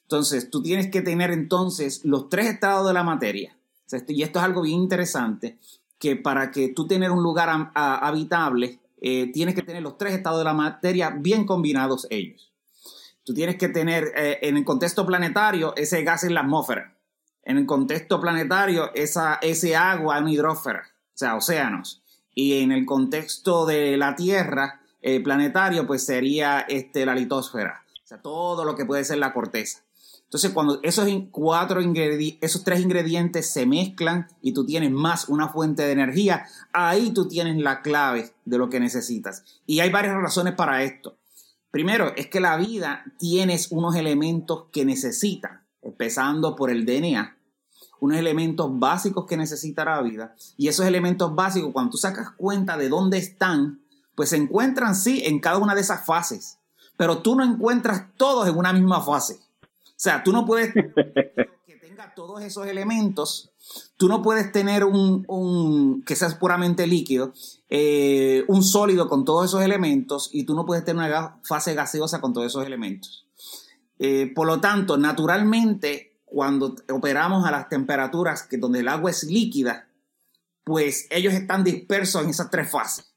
Entonces, 0.03 0.49
tú 0.49 0.61
tienes 0.61 0.89
que 0.89 1.01
tener 1.01 1.31
entonces 1.31 2.03
los 2.03 2.29
tres 2.29 2.47
estados 2.47 2.87
de 2.87 2.93
la 2.93 3.03
materia. 3.03 3.57
y 4.07 4.23
esto 4.23 4.39
es 4.39 4.45
algo 4.45 4.61
bien 4.61 4.79
interesante, 4.79 5.57
que 5.97 6.15
para 6.15 6.51
que 6.51 6.69
tú 6.69 6.87
tener 6.87 7.11
un 7.11 7.23
lugar 7.23 7.71
habitable, 7.73 8.79
eh, 9.01 9.31
tienes 9.31 9.55
que 9.55 9.61
tener 9.61 9.83
los 9.83 9.97
tres 9.97 10.13
estados 10.13 10.39
de 10.39 10.45
la 10.45 10.53
materia 10.53 11.09
bien 11.09 11.45
combinados 11.45 12.07
ellos. 12.09 12.53
Tú 13.23 13.33
tienes 13.33 13.57
que 13.57 13.69
tener 13.69 14.11
eh, 14.15 14.39
en 14.41 14.57
el 14.57 14.65
contexto 14.65 15.05
planetario 15.05 15.73
ese 15.75 16.03
gas 16.03 16.23
en 16.23 16.33
la 16.33 16.41
atmósfera. 16.41 16.97
En 17.43 17.57
el 17.57 17.65
contexto 17.65 18.19
planetario 18.19 18.93
esa, 18.95 19.39
ese 19.41 19.75
agua 19.75 20.17
en 20.17 20.27
hidrósfera, 20.29 20.83
o 21.13 21.17
sea, 21.17 21.35
océanos. 21.35 22.01
Y 22.33 22.61
en 22.61 22.71
el 22.71 22.85
contexto 22.85 23.65
de 23.65 23.97
la 23.97 24.15
Tierra 24.15 24.81
eh, 25.01 25.21
planetario, 25.21 25.85
pues 25.85 26.05
sería 26.05 26.61
este, 26.61 27.05
la 27.05 27.15
litosfera. 27.15 27.83
O 28.03 28.07
sea, 28.07 28.21
todo 28.21 28.63
lo 28.65 28.75
que 28.75 28.85
puede 28.85 29.03
ser 29.03 29.17
la 29.17 29.33
corteza. 29.33 29.83
Entonces, 30.33 30.51
cuando 30.51 30.79
esos 30.81 31.07
cuatro 31.29 31.79
esos 32.41 32.63
tres 32.63 32.79
ingredientes 32.79 33.53
se 33.53 33.67
mezclan 33.67 34.27
y 34.41 34.51
tú 34.51 34.65
tienes 34.65 34.89
más 34.89 35.29
una 35.29 35.49
fuente 35.49 35.83
de 35.83 35.91
energía, 35.91 36.47
ahí 36.71 37.11
tú 37.11 37.27
tienes 37.27 37.61
la 37.61 37.83
clave 37.83 38.33
de 38.43 38.57
lo 38.57 38.67
que 38.67 38.79
necesitas. 38.79 39.43
Y 39.67 39.81
hay 39.81 39.91
varias 39.91 40.15
razones 40.15 40.55
para 40.55 40.81
esto. 40.81 41.17
Primero, 41.69 42.15
es 42.15 42.29
que 42.29 42.39
la 42.39 42.57
vida 42.57 43.03
tienes 43.19 43.71
unos 43.71 43.95
elementos 43.95 44.65
que 44.71 44.85
necesita, 44.85 45.67
empezando 45.83 46.55
por 46.55 46.71
el 46.71 46.83
DNA, 46.83 47.37
unos 47.99 48.17
elementos 48.17 48.71
básicos 48.79 49.27
que 49.27 49.37
necesita 49.37 49.85
la 49.85 50.01
vida. 50.01 50.33
Y 50.57 50.67
esos 50.67 50.87
elementos 50.87 51.35
básicos, 51.35 51.71
cuando 51.73 51.91
tú 51.91 51.97
sacas 51.97 52.31
cuenta 52.31 52.75
de 52.75 52.89
dónde 52.89 53.19
están, 53.19 53.83
pues 54.15 54.29
se 54.29 54.37
encuentran 54.37 54.95
sí 54.95 55.21
en 55.25 55.39
cada 55.39 55.59
una 55.59 55.75
de 55.75 55.81
esas 55.81 56.07
fases, 56.07 56.57
pero 56.97 57.19
tú 57.19 57.35
no 57.35 57.43
encuentras 57.43 58.07
todos 58.17 58.47
en 58.47 58.57
una 58.57 58.73
misma 58.73 58.99
fase. 58.99 59.42
O 59.93 60.03
sea, 60.03 60.23
tú 60.23 60.31
no 60.31 60.45
puedes 60.45 60.73
que 61.65 61.75
tenga 61.81 62.13
todos 62.15 62.41
esos 62.41 62.67
elementos. 62.67 63.51
Tú 63.97 64.07
no 64.07 64.21
puedes 64.21 64.51
tener 64.51 64.83
un, 64.83 66.03
que 66.05 66.15
sea 66.15 66.29
puramente 66.39 66.87
líquido, 66.87 67.33
eh, 67.69 68.43
un 68.47 68.63
sólido 68.63 69.07
con 69.07 69.23
todos 69.23 69.45
esos 69.45 69.61
elementos 69.61 70.29
y 70.33 70.43
tú 70.43 70.55
no 70.55 70.65
puedes 70.65 70.83
tener 70.83 71.09
una 71.09 71.39
fase 71.43 71.73
gaseosa 71.73 72.19
con 72.19 72.33
todos 72.33 72.47
esos 72.47 72.65
elementos. 72.65 73.27
Eh, 73.99 74.31
por 74.35 74.47
lo 74.47 74.59
tanto, 74.59 74.97
naturalmente, 74.97 76.19
cuando 76.25 76.75
operamos 76.91 77.45
a 77.45 77.51
las 77.51 77.69
temperaturas 77.69 78.43
que 78.43 78.57
donde 78.57 78.79
el 78.79 78.87
agua 78.87 79.11
es 79.11 79.23
líquida, 79.23 79.87
pues 80.63 81.07
ellos 81.11 81.33
están 81.33 81.63
dispersos 81.63 82.23
en 82.23 82.29
esas 82.31 82.49
tres 82.49 82.69
fases. 82.69 83.12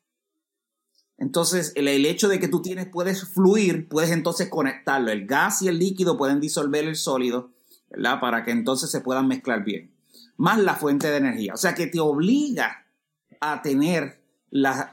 Entonces, 1.18 1.72
el, 1.76 1.88
hecho 2.04 2.28
de 2.28 2.38
que 2.38 2.48
tú 2.48 2.60
tienes, 2.60 2.88
puedes 2.88 3.28
fluir, 3.28 3.88
puedes 3.88 4.10
entonces 4.10 4.48
conectarlo. 4.48 5.10
El 5.10 5.26
gas 5.26 5.62
y 5.62 5.68
el 5.68 5.78
líquido 5.78 6.16
pueden 6.16 6.40
disolver 6.40 6.84
el 6.84 6.96
sólido, 6.96 7.50
¿verdad? 7.90 8.20
Para 8.20 8.44
que 8.44 8.50
entonces 8.50 8.90
se 8.90 9.00
puedan 9.00 9.26
mezclar 9.26 9.64
bien. 9.64 9.90
Más 10.36 10.58
la 10.58 10.74
fuente 10.74 11.10
de 11.10 11.16
energía. 11.16 11.54
O 11.54 11.56
sea, 11.56 11.74
que 11.74 11.86
te 11.86 12.00
obliga 12.00 12.86
a 13.40 13.62
tener 13.62 14.20
las 14.50 14.88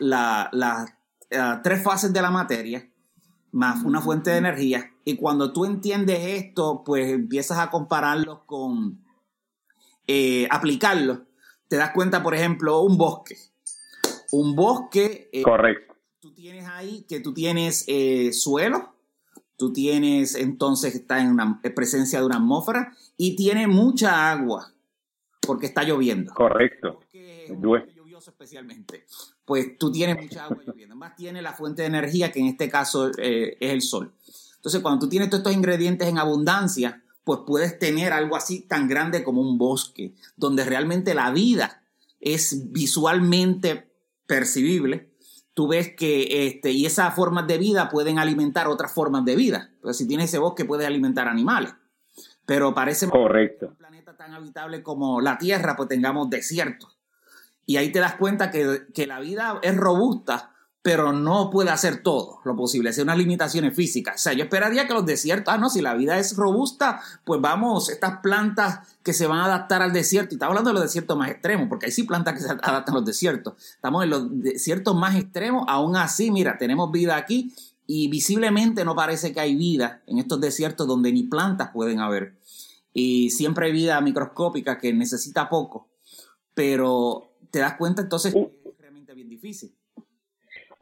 eh, 1.29 1.39
tres 1.61 1.83
fases 1.83 2.13
de 2.13 2.21
la 2.21 2.31
materia, 2.31 2.89
más 3.51 3.83
una 3.83 3.99
fuente 3.99 4.31
de 4.31 4.37
energía. 4.37 4.91
Y 5.03 5.17
cuando 5.17 5.51
tú 5.51 5.65
entiendes 5.65 6.19
esto, 6.21 6.83
pues 6.85 7.11
empiezas 7.11 7.59
a 7.59 7.69
compararlo 7.69 8.45
con 8.45 9.03
eh, 10.07 10.47
aplicarlo. 10.49 11.25
Te 11.67 11.75
das 11.75 11.91
cuenta, 11.91 12.23
por 12.23 12.33
ejemplo, 12.33 12.79
un 12.79 12.97
bosque. 12.97 13.35
Un 14.31 14.55
bosque. 14.55 15.29
Eh, 15.33 15.43
Correcto 15.43 15.92
tú 16.23 16.31
tienes 16.31 16.65
ahí 16.69 17.01
que 17.01 17.19
tú 17.19 17.33
tienes 17.33 17.83
eh, 17.85 18.31
suelo, 18.31 18.95
tú 19.57 19.73
tienes 19.73 20.35
entonces 20.35 20.95
está 20.95 21.19
en 21.19 21.27
una 21.27 21.61
presencia 21.75 22.21
de 22.21 22.25
una 22.25 22.37
atmósfera 22.37 22.95
y 23.17 23.35
tiene 23.35 23.67
mucha 23.67 24.31
agua 24.31 24.71
porque 25.45 25.65
está 25.65 25.83
lloviendo. 25.83 26.33
Correcto. 26.33 27.01
lluvioso 27.93 28.29
especialmente. 28.29 29.05
Pues 29.43 29.77
tú 29.77 29.91
tienes 29.91 30.15
mucha 30.23 30.45
agua 30.45 30.63
lloviendo. 30.65 30.95
Más 30.95 31.13
tiene 31.17 31.41
la 31.41 31.51
fuente 31.51 31.81
de 31.81 31.89
energía 31.89 32.31
que 32.31 32.39
en 32.39 32.47
este 32.47 32.69
caso 32.69 33.11
eh, 33.17 33.57
es 33.59 33.73
el 33.73 33.81
sol. 33.81 34.13
Entonces, 34.55 34.79
cuando 34.79 35.01
tú 35.01 35.09
tienes 35.09 35.29
todos 35.29 35.41
estos 35.41 35.53
ingredientes 35.53 36.07
en 36.07 36.19
abundancia, 36.19 37.03
pues 37.25 37.41
puedes 37.45 37.77
tener 37.79 38.13
algo 38.13 38.37
así 38.37 38.61
tan 38.61 38.87
grande 38.87 39.25
como 39.25 39.41
un 39.41 39.57
bosque, 39.57 40.13
donde 40.37 40.63
realmente 40.63 41.13
la 41.15 41.31
vida 41.31 41.83
es 42.21 42.71
visualmente 42.71 43.91
percibible. 44.25 45.12
Tú 45.53 45.67
ves 45.67 45.95
que, 45.95 46.48
este, 46.48 46.72
y 46.72 46.86
esas 46.86 47.13
formas 47.13 47.45
de 47.48 47.57
vida 47.57 47.89
pueden 47.89 48.17
alimentar 48.17 48.67
otras 48.67 48.91
formas 48.93 49.24
de 49.25 49.36
vida. 49.36 49.69
Entonces, 49.75 49.98
si 49.98 50.07
tienes 50.07 50.29
ese 50.29 50.39
bosque, 50.39 50.65
puedes 50.65 50.88
alimentar 50.88 51.27
animales. 51.27 51.74
Pero 52.45 52.74
parece 52.74 53.07
Correcto. 53.07 53.67
un 53.67 53.75
planeta 53.75 54.17
tan 54.17 54.33
habitable 54.33 54.81
como 54.83 55.22
la 55.22 55.38
Tierra, 55.38 55.75
pues 55.75 55.89
tengamos 55.89 56.29
desiertos. 56.29 56.98
Y 57.65 57.77
ahí 57.77 57.91
te 57.91 58.00
das 58.00 58.15
cuenta 58.15 58.51
que, 58.51 58.88
que 58.93 59.07
la 59.07 59.19
vida 59.19 59.60
es 59.62 59.77
robusta, 59.77 60.52
pero 60.83 61.13
no 61.13 61.49
puede 61.49 61.69
hacer 61.69 62.03
todo 62.03 62.41
lo 62.43 62.57
posible, 62.57 62.89
hacer 62.89 63.05
unas 63.05 63.17
limitaciones 63.17 63.73
físicas. 63.73 64.15
O 64.17 64.19
sea, 64.19 64.33
yo 64.33 64.43
esperaría 64.43 64.85
que 64.85 64.93
los 64.93 65.05
desiertos, 65.05 65.53
ah, 65.53 65.57
no, 65.57 65.69
si 65.69 65.81
la 65.81 65.93
vida 65.93 66.19
es 66.19 66.35
robusta, 66.35 67.01
pues 67.23 67.39
vamos, 67.39 67.89
estas 67.89 68.19
plantas 68.19 68.81
que 69.01 69.13
se 69.13 69.25
van 69.25 69.39
a 69.39 69.45
adaptar 69.45 69.81
al 69.81 69.93
desierto, 69.93 70.33
y 70.33 70.35
estamos 70.35 70.51
hablando 70.51 70.71
de 70.71 70.73
los 70.73 70.83
desiertos 70.83 71.17
más 71.17 71.31
extremos, 71.31 71.69
porque 71.69 71.85
hay 71.85 71.93
sí 71.93 72.03
plantas 72.03 72.33
que 72.33 72.41
se 72.41 72.49
adaptan 72.49 72.95
a 72.95 72.97
los 72.97 73.05
desiertos. 73.05 73.53
Estamos 73.75 74.03
en 74.03 74.09
los 74.09 74.41
desiertos 74.41 74.93
más 74.93 75.15
extremos, 75.15 75.63
aún 75.69 75.95
así, 75.95 76.31
mira, 76.31 76.57
tenemos 76.57 76.91
vida 76.91 77.15
aquí 77.15 77.55
y 77.87 78.09
visiblemente 78.09 78.83
no 78.83 78.93
parece 78.93 79.31
que 79.31 79.39
hay 79.39 79.55
vida 79.55 80.03
en 80.05 80.17
estos 80.17 80.41
desiertos 80.41 80.85
donde 80.85 81.13
ni 81.13 81.23
plantas 81.23 81.69
pueden 81.71 82.01
haber. 82.01 82.35
Y 82.91 83.29
siempre 83.29 83.67
hay 83.67 83.71
vida 83.71 84.01
microscópica 84.01 84.79
que 84.79 84.91
necesita 84.91 85.47
poco, 85.47 85.87
pero 86.53 87.31
te 87.51 87.59
das 87.59 87.75
cuenta 87.77 88.01
entonces 88.01 88.33
uh. 88.35 88.51
que 88.63 88.69
es 88.69 88.77
realmente 88.77 89.13
bien 89.13 89.29
difícil. 89.29 89.73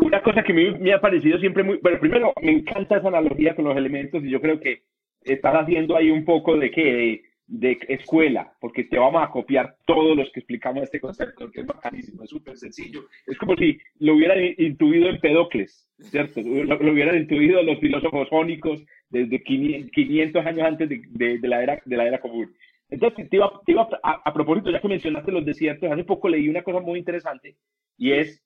Una 0.02 0.22
cosa 0.22 0.44
que 0.44 0.54
me, 0.54 0.72
me 0.72 0.94
ha 0.94 1.00
parecido 1.00 1.40
siempre 1.40 1.64
muy, 1.64 1.78
bueno, 1.78 2.00
primero 2.00 2.34
me 2.42 2.52
encanta 2.52 2.98
esa 2.98 3.08
analogía 3.08 3.56
con 3.56 3.66
los 3.66 3.78
elementos 3.78 4.24
y 4.24 4.30
yo 4.30 4.42
creo 4.42 4.60
que 4.60 4.84
estás 5.24 5.54
haciendo 5.56 5.96
ahí 5.96 6.10
un 6.10 6.26
poco 6.26 6.58
de 6.58 6.72
que 6.72 7.22
de, 7.48 7.78
escuela, 7.90 8.54
porque 8.62 8.86
te 8.86 8.98
vamos 8.98 9.22
a 9.22 9.30
copiar 9.30 9.76
todos 9.86 10.16
los 10.16 10.32
que 10.32 10.40
explicamos 10.40 10.84
este 10.84 11.02
concepto, 11.02 11.52
que 11.52 11.62
es 11.62 11.68
bacanísimo, 11.68 12.24
es 12.24 12.30
súper 12.30 12.58
sencillo. 12.58 13.06
Es 13.28 13.38
como 13.38 13.56
si 13.58 13.78
lo 14.00 14.16
hubieran 14.16 14.40
intuido 14.58 15.10
Empedocles, 15.10 15.88
¿cierto? 16.00 16.42
Lo, 16.42 16.78
hubieran 16.78 17.18
intuido 17.18 17.62
los 17.62 17.80
filósofos 17.80 18.30
jónicos 18.30 18.84
desde 19.10 19.44
500 19.44 20.46
años 20.46 20.66
antes 20.66 20.90
de, 20.90 21.38
de, 21.40 21.48
la, 21.48 21.62
era, 21.62 21.82
de 21.84 21.98
la 21.98 22.08
era 22.08 22.20
común. 22.20 22.54
Entonces, 22.90 23.30
te 23.30 23.36
iba, 23.36 23.52
te 23.66 23.74
iba 23.74 23.88
a, 24.02 24.22
a, 24.24 24.34
propósito, 24.34 24.72
ya 24.72 24.80
que 24.80 24.88
mencionaste 24.88 25.32
los 25.32 25.46
desiertos, 25.46 25.92
hace 25.92 26.04
poco 26.06 26.30
leí 26.30 26.48
una 26.48 26.64
cosa 26.64 26.80
muy 26.80 27.00
interesante 27.00 27.56
y 27.98 28.14
es, 28.14 28.42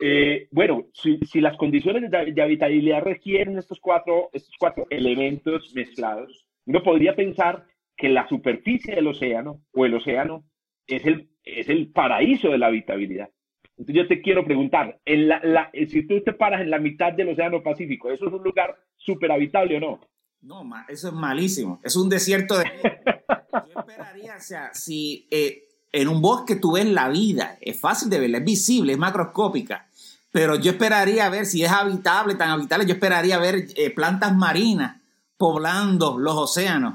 eh, 0.00 0.48
bueno, 0.50 0.86
si, 0.92 1.18
si, 1.18 1.40
las 1.40 1.56
condiciones 1.56 2.10
de, 2.10 2.42
habitabilidad 2.42 3.02
requieren 3.02 3.58
estos 3.58 3.80
cuatro, 3.80 4.30
estos 4.32 4.54
cuatro 4.58 4.86
elementos 4.90 5.72
mezclados, 5.74 6.46
uno 6.66 6.82
podría 6.82 7.16
pensar 7.16 7.66
que 7.96 8.08
la 8.08 8.28
superficie 8.28 8.94
del 8.94 9.08
océano 9.08 9.62
o 9.72 9.84
el 9.84 9.94
océano 9.94 10.44
es 10.86 11.04
el, 11.06 11.30
es 11.44 11.68
el 11.68 11.90
paraíso 11.90 12.50
de 12.50 12.58
la 12.58 12.66
habitabilidad. 12.66 13.30
Entonces 13.76 14.02
yo 14.02 14.08
te 14.08 14.22
quiero 14.22 14.44
preguntar, 14.44 15.00
en 15.04 15.28
la, 15.28 15.40
la, 15.42 15.70
si 15.88 16.06
tú 16.06 16.22
te 16.22 16.32
paras 16.32 16.60
en 16.60 16.70
la 16.70 16.78
mitad 16.78 17.12
del 17.12 17.30
océano 17.30 17.62
Pacífico, 17.62 18.10
¿eso 18.10 18.26
es 18.26 18.32
un 18.32 18.42
lugar 18.42 18.76
súper 18.96 19.32
habitable 19.32 19.78
o 19.78 19.80
no? 19.80 20.00
No, 20.42 20.68
eso 20.88 21.08
es 21.08 21.14
malísimo. 21.14 21.80
Es 21.82 21.96
un 21.96 22.08
desierto 22.08 22.58
de... 22.58 22.64
Yo 22.72 23.80
esperaría, 23.80 24.36
o 24.36 24.40
sea, 24.40 24.74
si 24.74 25.28
eh, 25.30 25.64
en 25.92 26.08
un 26.08 26.22
bosque 26.22 26.56
tú 26.56 26.72
ves 26.72 26.86
la 26.86 27.08
vida, 27.08 27.58
es 27.60 27.78
fácil 27.78 28.08
de 28.08 28.18
verla, 28.18 28.38
es 28.38 28.44
visible, 28.44 28.94
es 28.94 28.98
macroscópica, 28.98 29.86
pero 30.32 30.56
yo 30.56 30.72
esperaría 30.72 31.28
ver 31.28 31.44
si 31.44 31.62
es 31.62 31.70
habitable, 31.70 32.34
tan 32.34 32.50
habitable, 32.50 32.86
yo 32.86 32.94
esperaría 32.94 33.38
ver 33.38 33.68
eh, 33.76 33.90
plantas 33.90 34.34
marinas 34.34 34.96
poblando 35.36 36.18
los 36.18 36.34
océanos 36.36 36.94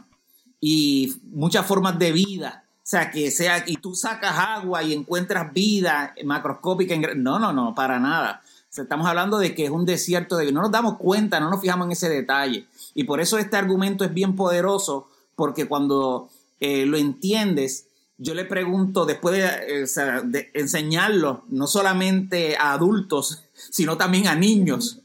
y 0.60 1.18
muchas 1.32 1.66
formas 1.66 2.00
de 2.00 2.12
vida. 2.12 2.64
O 2.78 2.90
sea, 2.90 3.12
que 3.12 3.32
sea, 3.32 3.66
y 3.68 3.76
tú 3.76 3.94
sacas 3.94 4.38
agua 4.38 4.82
y 4.82 4.94
encuentras 4.94 5.52
vida 5.52 6.16
macroscópica. 6.24 6.96
No, 7.16 7.38
no, 7.38 7.52
no, 7.52 7.76
para 7.76 8.00
nada. 8.00 8.42
estamos 8.76 9.06
hablando 9.08 9.38
de 9.38 9.54
que 9.54 9.66
es 9.66 9.70
un 9.70 9.86
desierto, 9.86 10.38
de 10.38 10.52
no 10.54 10.62
nos 10.62 10.72
damos 10.72 10.98
cuenta, 10.98 11.40
no 11.40 11.50
nos 11.50 11.60
fijamos 11.60 11.86
en 11.88 11.92
ese 11.92 12.08
detalle. 12.08 12.66
Y 12.96 13.04
por 13.04 13.20
eso 13.20 13.38
este 13.38 13.58
argumento 13.58 14.06
es 14.06 14.14
bien 14.14 14.38
poderoso, 14.38 15.10
porque 15.36 15.68
cuando 15.68 16.30
eh, 16.62 16.86
lo 16.86 16.98
entiendes, 16.98 17.87
yo 18.18 18.34
le 18.34 18.46
pregunto, 18.46 19.06
después 19.06 19.36
de, 19.36 19.84
eh, 19.84 20.52
enseñarlo, 20.54 21.46
no 21.50 21.68
solamente 21.68 22.58
a 22.58 22.74
adultos, 22.74 23.46
sino 23.54 23.98
también 23.98 24.28
a 24.28 24.36
niños, 24.36 25.02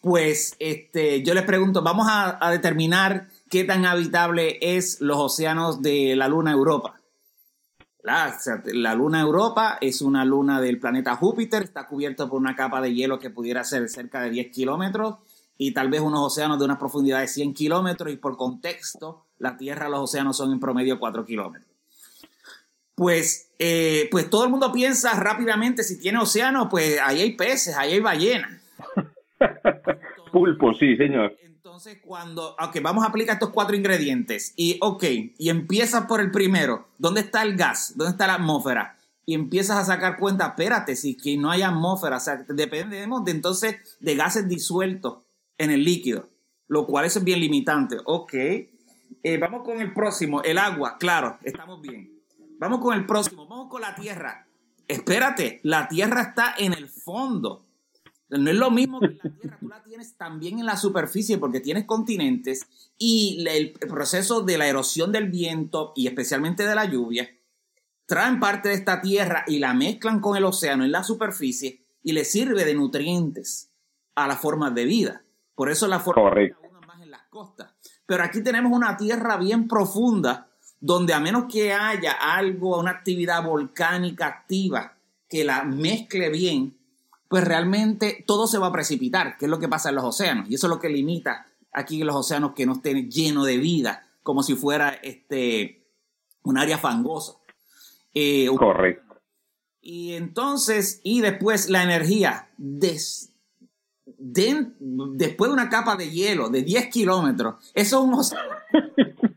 pues 0.00 0.56
este, 0.58 1.22
yo 1.22 1.34
les 1.34 1.44
pregunto, 1.44 1.82
vamos 1.82 2.06
a, 2.10 2.50
determinar 2.50 3.28
qué 3.50 3.64
tan 3.64 3.84
habitable 3.84 4.58
es 4.62 5.00
los 5.00 5.18
océanos 5.18 5.82
de 5.82 6.16
la 6.16 6.28
luna 6.28 6.52
Europa. 6.52 7.00
La, 8.02 8.38
la, 8.72 8.94
luna 8.94 9.20
Europa 9.20 9.76
es 9.80 10.00
una 10.00 10.24
luna 10.24 10.60
del 10.62 10.78
planeta 10.78 11.16
Júpiter, 11.16 11.64
está 11.64 11.86
cubierto 11.86 12.28
por 12.30 12.40
una 12.40 12.56
capa 12.56 12.80
de 12.80 12.94
hielo 12.94 13.18
que 13.18 13.28
pudiera 13.28 13.64
ser 13.64 13.88
cerca 13.90 14.22
de 14.22 14.30
10 14.30 14.52
kilómetros 14.52 15.16
y 15.58 15.72
tal 15.72 15.90
vez 15.90 16.00
unos 16.00 16.20
océanos 16.20 16.58
de 16.58 16.64
una 16.64 16.78
profundidad 16.78 17.20
de 17.20 17.28
100 17.28 17.52
kilómetros 17.52 18.10
y 18.10 18.16
por 18.16 18.38
contexto, 18.38 19.26
la 19.38 19.58
Tierra, 19.58 19.90
los 19.90 20.00
océanos 20.00 20.36
son 20.36 20.52
en 20.52 20.60
promedio 20.60 20.98
4 20.98 21.26
kilómetros. 21.26 21.67
Pues, 22.98 23.52
eh, 23.60 24.08
pues 24.10 24.28
todo 24.28 24.42
el 24.42 24.50
mundo 24.50 24.72
piensa 24.72 25.14
rápidamente, 25.14 25.84
si 25.84 26.00
tiene 26.00 26.18
océano, 26.18 26.68
pues 26.68 26.98
ahí 27.00 27.20
hay 27.20 27.36
peces, 27.36 27.76
ahí 27.76 27.92
hay 27.92 28.00
ballenas. 28.00 28.60
Pulpo, 30.32 30.74
sí, 30.74 30.96
señor. 30.96 31.36
Entonces, 31.44 32.00
cuando, 32.04 32.56
ok, 32.60 32.80
vamos 32.82 33.04
a 33.04 33.08
aplicar 33.10 33.34
estos 33.34 33.50
cuatro 33.50 33.76
ingredientes 33.76 34.52
y, 34.56 34.78
ok, 34.80 35.04
y 35.38 35.48
empiezas 35.48 36.06
por 36.06 36.20
el 36.20 36.32
primero, 36.32 36.88
¿dónde 36.98 37.20
está 37.20 37.42
el 37.42 37.56
gas? 37.56 37.96
¿Dónde 37.96 38.10
está 38.10 38.26
la 38.26 38.34
atmósfera? 38.34 38.96
Y 39.24 39.34
empiezas 39.34 39.76
a 39.76 39.84
sacar 39.84 40.16
cuenta, 40.18 40.48
espérate, 40.48 40.96
si 40.96 41.16
que 41.16 41.36
no 41.36 41.52
hay 41.52 41.62
atmósfera, 41.62 42.16
o 42.16 42.20
sea, 42.20 42.44
dependemos 42.48 43.24
de 43.24 43.30
entonces 43.30 43.96
de 44.00 44.16
gases 44.16 44.48
disueltos 44.48 45.18
en 45.56 45.70
el 45.70 45.84
líquido, 45.84 46.30
lo 46.66 46.84
cual 46.84 47.04
es 47.04 47.22
bien 47.22 47.38
limitante. 47.38 47.98
Ok, 48.06 48.34
eh, 48.34 49.38
vamos 49.40 49.62
con 49.62 49.80
el 49.80 49.92
próximo, 49.92 50.42
el 50.42 50.58
agua, 50.58 50.96
claro, 50.98 51.38
estamos 51.44 51.80
bien. 51.80 52.17
Vamos 52.58 52.80
con 52.80 52.94
el 52.96 53.06
próximo, 53.06 53.46
vamos 53.46 53.68
con 53.70 53.80
la 53.80 53.94
tierra. 53.94 54.48
Espérate, 54.88 55.60
la 55.62 55.88
tierra 55.88 56.22
está 56.22 56.54
en 56.58 56.72
el 56.72 56.88
fondo. 56.88 57.66
No 58.30 58.50
es 58.50 58.56
lo 58.56 58.70
mismo 58.70 59.00
que 59.00 59.18
la 59.22 59.30
tierra, 59.30 59.56
tú 59.60 59.68
la 59.68 59.82
tienes 59.82 60.16
también 60.16 60.58
en 60.58 60.66
la 60.66 60.76
superficie 60.76 61.38
porque 61.38 61.60
tienes 61.60 61.84
continentes 61.86 62.66
y 62.98 63.44
el 63.48 63.72
proceso 63.72 64.42
de 64.42 64.58
la 64.58 64.66
erosión 64.66 65.12
del 65.12 65.30
viento 65.30 65.92
y 65.94 66.08
especialmente 66.08 66.66
de 66.66 66.74
la 66.74 66.84
lluvia 66.84 67.30
traen 68.06 68.40
parte 68.40 68.70
de 68.70 68.74
esta 68.74 69.00
tierra 69.00 69.44
y 69.46 69.58
la 69.58 69.72
mezclan 69.72 70.20
con 70.20 70.36
el 70.36 70.44
océano 70.44 70.84
en 70.84 70.92
la 70.92 71.04
superficie 71.04 71.84
y 72.02 72.12
le 72.12 72.24
sirve 72.24 72.64
de 72.64 72.74
nutrientes 72.74 73.70
a 74.14 74.26
las 74.26 74.40
formas 74.40 74.74
de 74.74 74.84
vida. 74.84 75.22
Por 75.54 75.70
eso 75.70 75.86
la 75.86 76.00
forma 76.00 76.30
más 76.86 77.02
en 77.02 77.10
las 77.10 77.22
costas. 77.28 77.72
Pero 78.04 78.24
aquí 78.24 78.42
tenemos 78.42 78.72
una 78.72 78.96
tierra 78.96 79.36
bien 79.36 79.68
profunda 79.68 80.47
donde 80.80 81.12
a 81.12 81.20
menos 81.20 81.44
que 81.50 81.72
haya 81.72 82.12
algo, 82.12 82.78
una 82.78 82.90
actividad 82.90 83.42
volcánica 83.42 84.26
activa 84.26 84.96
que 85.28 85.44
la 85.44 85.64
mezcle 85.64 86.30
bien, 86.30 86.76
pues 87.28 87.44
realmente 87.44 88.24
todo 88.26 88.46
se 88.46 88.58
va 88.58 88.68
a 88.68 88.72
precipitar, 88.72 89.36
que 89.36 89.44
es 89.44 89.50
lo 89.50 89.58
que 89.58 89.68
pasa 89.68 89.90
en 89.90 89.96
los 89.96 90.04
océanos. 90.04 90.48
Y 90.50 90.54
eso 90.54 90.66
es 90.66 90.70
lo 90.70 90.80
que 90.80 90.88
limita 90.88 91.46
aquí 91.72 92.02
los 92.02 92.16
océanos 92.16 92.52
que 92.54 92.66
no 92.66 92.74
estén 92.74 93.10
llenos 93.10 93.46
de 93.46 93.58
vida, 93.58 94.06
como 94.22 94.42
si 94.42 94.54
fuera 94.54 94.90
este, 95.02 95.86
un 96.42 96.58
área 96.58 96.78
fangosa. 96.78 97.34
Eh, 98.14 98.48
Correcto. 98.56 99.20
Y 99.80 100.14
entonces, 100.14 101.00
y 101.02 101.20
después 101.20 101.68
la 101.68 101.82
energía, 101.82 102.48
des, 102.56 103.32
después 104.16 105.50
de 105.50 105.52
una 105.52 105.68
capa 105.68 105.96
de 105.96 106.10
hielo 106.10 106.48
de 106.48 106.62
10 106.62 106.88
kilómetros, 106.88 107.56
eso 107.74 107.98
es 107.98 108.04
un 108.04 108.14
océano. 108.14 108.54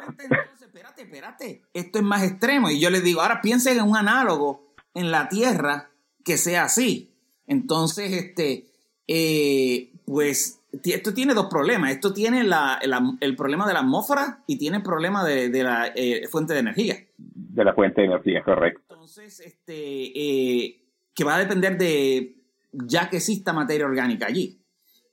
¿Te 0.00 0.06
das 0.06 0.14
cuenta 0.16 0.24
entonces? 0.24 0.68
Espérate, 0.68 1.02
espérate, 1.02 1.62
esto 1.74 1.98
es 1.98 2.04
más 2.04 2.22
extremo. 2.22 2.70
Y 2.70 2.80
yo 2.80 2.90
les 2.90 3.02
digo, 3.02 3.20
ahora 3.20 3.40
piensen 3.40 3.78
en 3.78 3.84
un 3.84 3.96
análogo 3.96 4.74
en 4.94 5.10
la 5.10 5.28
Tierra 5.28 5.90
que 6.24 6.36
sea 6.36 6.64
así. 6.64 7.12
Entonces, 7.46 8.12
este, 8.12 8.66
eh, 9.06 9.92
pues 10.04 10.60
esto 10.84 11.14
tiene 11.14 11.34
dos 11.34 11.46
problemas. 11.46 11.90
Esto 11.90 12.12
tiene 12.12 12.40
el 12.40 13.36
problema 13.36 13.66
de 13.66 13.74
la 13.74 13.80
atmósfera 13.80 14.42
y 14.46 14.58
tiene 14.58 14.78
el 14.78 14.82
problema 14.82 15.24
de, 15.24 15.50
la 15.62 15.92
eh, 15.94 16.26
fuente 16.28 16.54
de 16.54 16.60
energía. 16.60 16.96
De 17.16 17.64
la 17.64 17.74
fuente 17.74 18.00
de 18.00 18.06
energía, 18.06 18.42
correcto. 18.42 18.82
Entonces, 18.88 19.40
este, 19.40 19.74
eh, 19.74 20.84
que 21.14 21.24
va 21.24 21.36
a 21.36 21.38
depender 21.38 21.76
de 21.76 22.36
ya 22.72 23.10
que 23.10 23.16
exista 23.16 23.52
materia 23.52 23.86
orgánica 23.86 24.26
allí. 24.26 24.60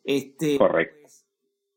Este, 0.03 0.57
Correcto. 0.57 0.97
Pues, 1.01 1.25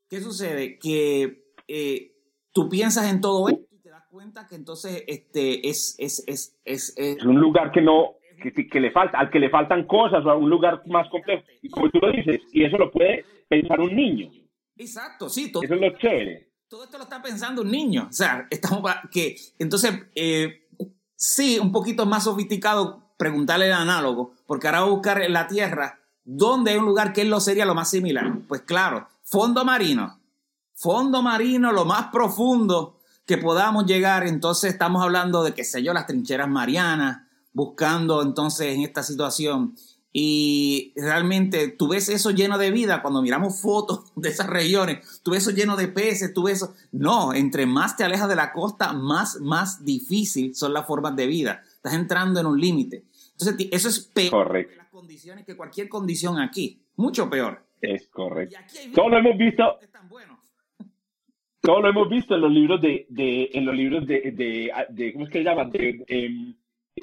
¿Qué 0.09 0.21
sucede? 0.21 0.79
Que 0.79 1.55
eh, 1.67 2.10
tú 2.53 2.69
piensas 2.69 3.11
en 3.11 3.21
todo 3.21 3.49
esto 3.49 3.67
y 3.71 3.81
te 3.81 3.91
das 3.91 4.05
cuenta 4.11 4.47
que 4.47 4.57
entonces 4.57 5.05
este, 5.07 5.69
es, 5.69 5.97
es, 5.99 6.25
es, 6.27 6.59
es, 6.65 6.95
es 6.97 7.25
un 7.25 7.41
lugar 7.41 7.73
que 7.73 7.81
no, 7.81 8.17
que, 8.41 8.81
le 8.81 8.91
falta, 8.91 9.19
al 9.19 9.31
que 9.31 9.39
le 9.39 9.51
faltan 9.51 9.87
cosas, 9.87 10.25
o 10.25 10.31
a 10.31 10.37
un 10.37 10.49
lugar 10.49 10.83
más 10.87 11.09
complejo. 11.11 11.43
Y 11.63 11.69
como 11.69 11.91
tú 11.91 11.99
lo 12.01 12.11
dices, 12.13 12.41
y 12.53 12.65
eso 12.65 12.77
lo 12.79 12.91
puede 12.91 13.25
pensar 13.49 13.81
un 13.81 13.95
niño. 13.95 14.31
Exacto, 14.77 15.29
sí. 15.29 15.53
Todo, 15.53 15.63
Eso 15.63 15.75
es 15.75 15.81
lo 15.81 15.99
chévere. 15.99 16.49
Todo 16.69 16.85
esto 16.85 16.99
lo 16.99 17.05
está 17.05 17.21
pensando 17.21 17.63
un 17.63 17.71
niño. 17.71 18.07
O 18.09 18.13
sea, 18.13 18.47
estamos 18.51 18.83
que 19.11 19.37
entonces 19.59 19.93
eh, 20.15 20.69
sí, 21.17 21.59
un 21.59 21.73
poquito 21.73 22.07
más 22.07 22.25
sofisticado 22.25 23.11
preguntarle 23.19 23.67
al 23.67 23.83
análogo, 23.83 24.33
porque 24.47 24.69
ahora 24.69 24.81
va 24.81 24.87
a 24.87 24.91
buscar 24.91 25.21
en 25.21 25.33
la 25.33 25.47
Tierra 25.47 26.01
dónde 26.25 26.71
hay 26.71 26.79
un 26.79 26.87
lugar 26.87 27.13
que 27.13 27.23
él 27.23 27.31
lo 27.31 27.41
sería 27.41 27.67
lo 27.67 27.75
más 27.75 27.91
similar. 27.91 28.33
Pues 28.49 28.63
claro, 28.63 29.09
fondo 29.23 29.65
marino. 29.65 30.20
Fondo 30.81 31.21
marino, 31.21 31.73
lo 31.73 31.85
más 31.85 32.07
profundo 32.07 33.01
que 33.27 33.37
podamos 33.37 33.85
llegar. 33.85 34.27
Entonces 34.27 34.73
estamos 34.73 35.03
hablando 35.03 35.45
de, 35.45 35.53
qué 35.53 35.63
sé 35.63 35.83
yo, 35.83 35.93
las 35.93 36.07
trincheras 36.07 36.49
marianas, 36.49 37.29
buscando 37.53 38.23
entonces 38.23 38.75
en 38.75 38.81
esta 38.81 39.03
situación. 39.03 39.75
Y 40.11 40.95
realmente 40.97 41.69
tú 41.69 41.89
ves 41.89 42.09
eso 42.09 42.31
lleno 42.31 42.57
de 42.57 42.71
vida 42.71 43.03
cuando 43.03 43.21
miramos 43.21 43.61
fotos 43.61 44.11
de 44.17 44.31
esas 44.31 44.47
regiones, 44.47 45.21
tú 45.23 45.33
ves 45.33 45.43
eso 45.43 45.51
lleno 45.51 45.77
de 45.77 45.89
peces, 45.89 46.33
tú 46.33 46.45
ves 46.45 46.63
eso. 46.63 46.75
No, 46.93 47.35
entre 47.35 47.67
más 47.67 47.99
te 47.99 48.05
alejas 48.05 48.31
de 48.31 48.37
la 48.37 48.51
costa, 48.51 48.95
más, 48.95 49.39
más 49.39 49.85
difícil 49.85 50.55
son 50.55 50.73
las 50.73 50.87
formas 50.87 51.15
de 51.15 51.27
vida. 51.27 51.63
Estás 51.75 51.93
entrando 51.93 52.41
en 52.41 52.47
un 52.47 52.59
límite. 52.59 53.05
Entonces, 53.33 53.69
eso 53.71 53.89
es 53.91 54.01
peor 54.01 54.67
que 54.67 54.77
las 54.77 54.89
condiciones 54.89 55.45
que 55.45 55.59
cualquier 55.59 55.91
condición 55.91 56.39
aquí. 56.39 56.83
Mucho 56.97 57.29
peor. 57.29 57.67
Es 57.83 58.09
correcto. 58.09 58.57
Todo 58.95 59.11
lo 59.11 59.19
hemos 59.19 59.37
visto. 59.37 59.79
Todo 61.61 61.83
lo 61.83 61.89
hemos 61.91 62.09
visto 62.09 62.35
en 62.35 62.41
los 62.41 62.53
libros 62.53 62.81
de, 62.81 63.07
de 63.11 63.51
en 63.53 63.67
los 63.67 63.75
libros 63.75 64.07
de, 64.07 64.33
de, 64.33 65.13
¿cómo 65.13 65.25
es 65.25 65.31
que 65.31 65.39
se 65.39 65.45
llaman? 65.45 65.71
De, 65.71 66.05
em, 66.09 66.55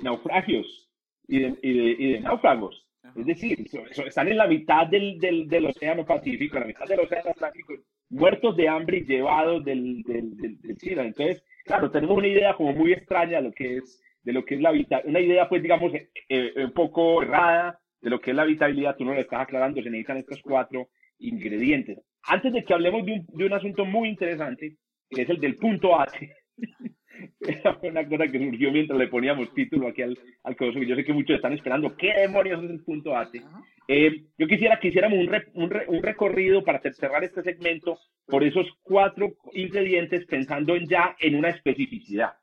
naufragios 0.01 0.89
y 1.27 1.39
de, 1.39 1.53
y 1.61 2.11
de, 2.13 2.19
náufragos. 2.21 2.85
Es 3.15 3.25
decir, 3.25 3.65
están 4.05 4.27
en 4.27 4.37
la 4.37 4.47
mitad 4.47 4.87
del, 4.87 5.17
del, 5.19 5.47
del, 5.47 5.67
Océano 5.67 6.05
Pacífico, 6.05 6.57
en 6.57 6.61
la 6.61 6.67
mitad 6.67 6.85
del 6.85 6.99
Océano 6.99 7.29
Atlántico, 7.29 7.73
muertos 8.09 8.57
de 8.57 8.67
hambre 8.67 8.97
y 8.97 9.05
llevados 9.05 9.63
del, 9.63 10.01
del, 10.03 10.35
del, 10.35 10.99
Entonces, 10.99 11.43
claro, 11.63 11.89
tenemos 11.89 12.17
una 12.17 12.27
idea 12.27 12.53
como 12.55 12.73
muy 12.73 12.93
extraña 12.93 13.37
de 13.37 13.43
lo 13.43 13.51
que 13.51 13.77
es 13.77 14.01
de 14.23 14.33
lo 14.33 14.43
que 14.43 14.55
es 14.55 14.61
la 14.61 14.69
habitabilidad, 14.69 15.09
una 15.09 15.21
idea 15.21 15.47
pues 15.47 15.61
digamos 15.61 15.93
eh, 15.93 16.09
eh, 16.27 16.51
un 16.57 16.73
poco 16.73 17.21
errada 17.21 17.79
de 18.01 18.09
lo 18.09 18.19
que 18.19 18.31
es 18.31 18.35
la 18.35 18.43
habitabilidad, 18.43 18.97
tú 18.97 19.05
no 19.05 19.13
lo 19.13 19.21
estás 19.21 19.39
aclarando, 19.41 19.81
se 19.81 19.89
necesitan 19.89 20.17
estos 20.17 20.41
cuatro 20.41 20.89
ingredientes. 21.19 21.99
Antes 22.23 22.53
de 22.53 22.63
que 22.63 22.73
hablemos 22.73 23.05
de 23.05 23.13
un, 23.13 23.25
de 23.27 23.45
un 23.45 23.53
asunto 23.53 23.85
muy 23.85 24.09
interesante, 24.09 24.75
que 25.09 25.21
es 25.21 25.29
el 25.29 25.39
del 25.39 25.55
punto 25.55 25.99
H, 25.99 26.33
esa 27.39 27.73
fue 27.75 27.89
una 27.89 28.07
cosa 28.07 28.27
que 28.27 28.39
surgió 28.39 28.71
mientras 28.71 28.99
le 28.99 29.07
poníamos 29.07 29.53
título 29.53 29.87
aquí 29.87 30.01
al, 30.01 30.17
al 30.43 30.55
que 30.55 30.85
yo 30.85 30.95
sé 30.95 31.05
que 31.05 31.13
muchos 31.13 31.35
están 31.35 31.53
esperando, 31.53 31.95
¿qué 31.95 32.13
demonios 32.13 32.63
es 32.63 32.71
el 32.71 32.83
punto 32.83 33.15
H? 33.15 33.41
Eh, 33.87 34.25
yo 34.37 34.47
quisiera 34.47 34.79
que 34.79 34.89
hiciéramos 34.89 35.19
un, 35.19 35.33
un, 35.53 35.73
un, 35.87 36.03
recorrido 36.03 36.63
para 36.63 36.81
cerrar 36.91 37.23
este 37.23 37.41
segmento 37.41 37.97
por 38.25 38.43
esos 38.43 38.67
cuatro 38.83 39.33
ingredientes 39.53 40.25
pensando 40.25 40.75
en 40.75 40.87
ya 40.87 41.15
en 41.19 41.35
una 41.35 41.49
especificidad. 41.49 42.33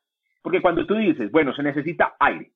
Porque 0.42 0.62
cuando 0.62 0.87
tú 0.87 0.94
dices, 0.94 1.30
bueno, 1.30 1.54
se 1.54 1.62
necesita 1.62 2.16
aire, 2.18 2.52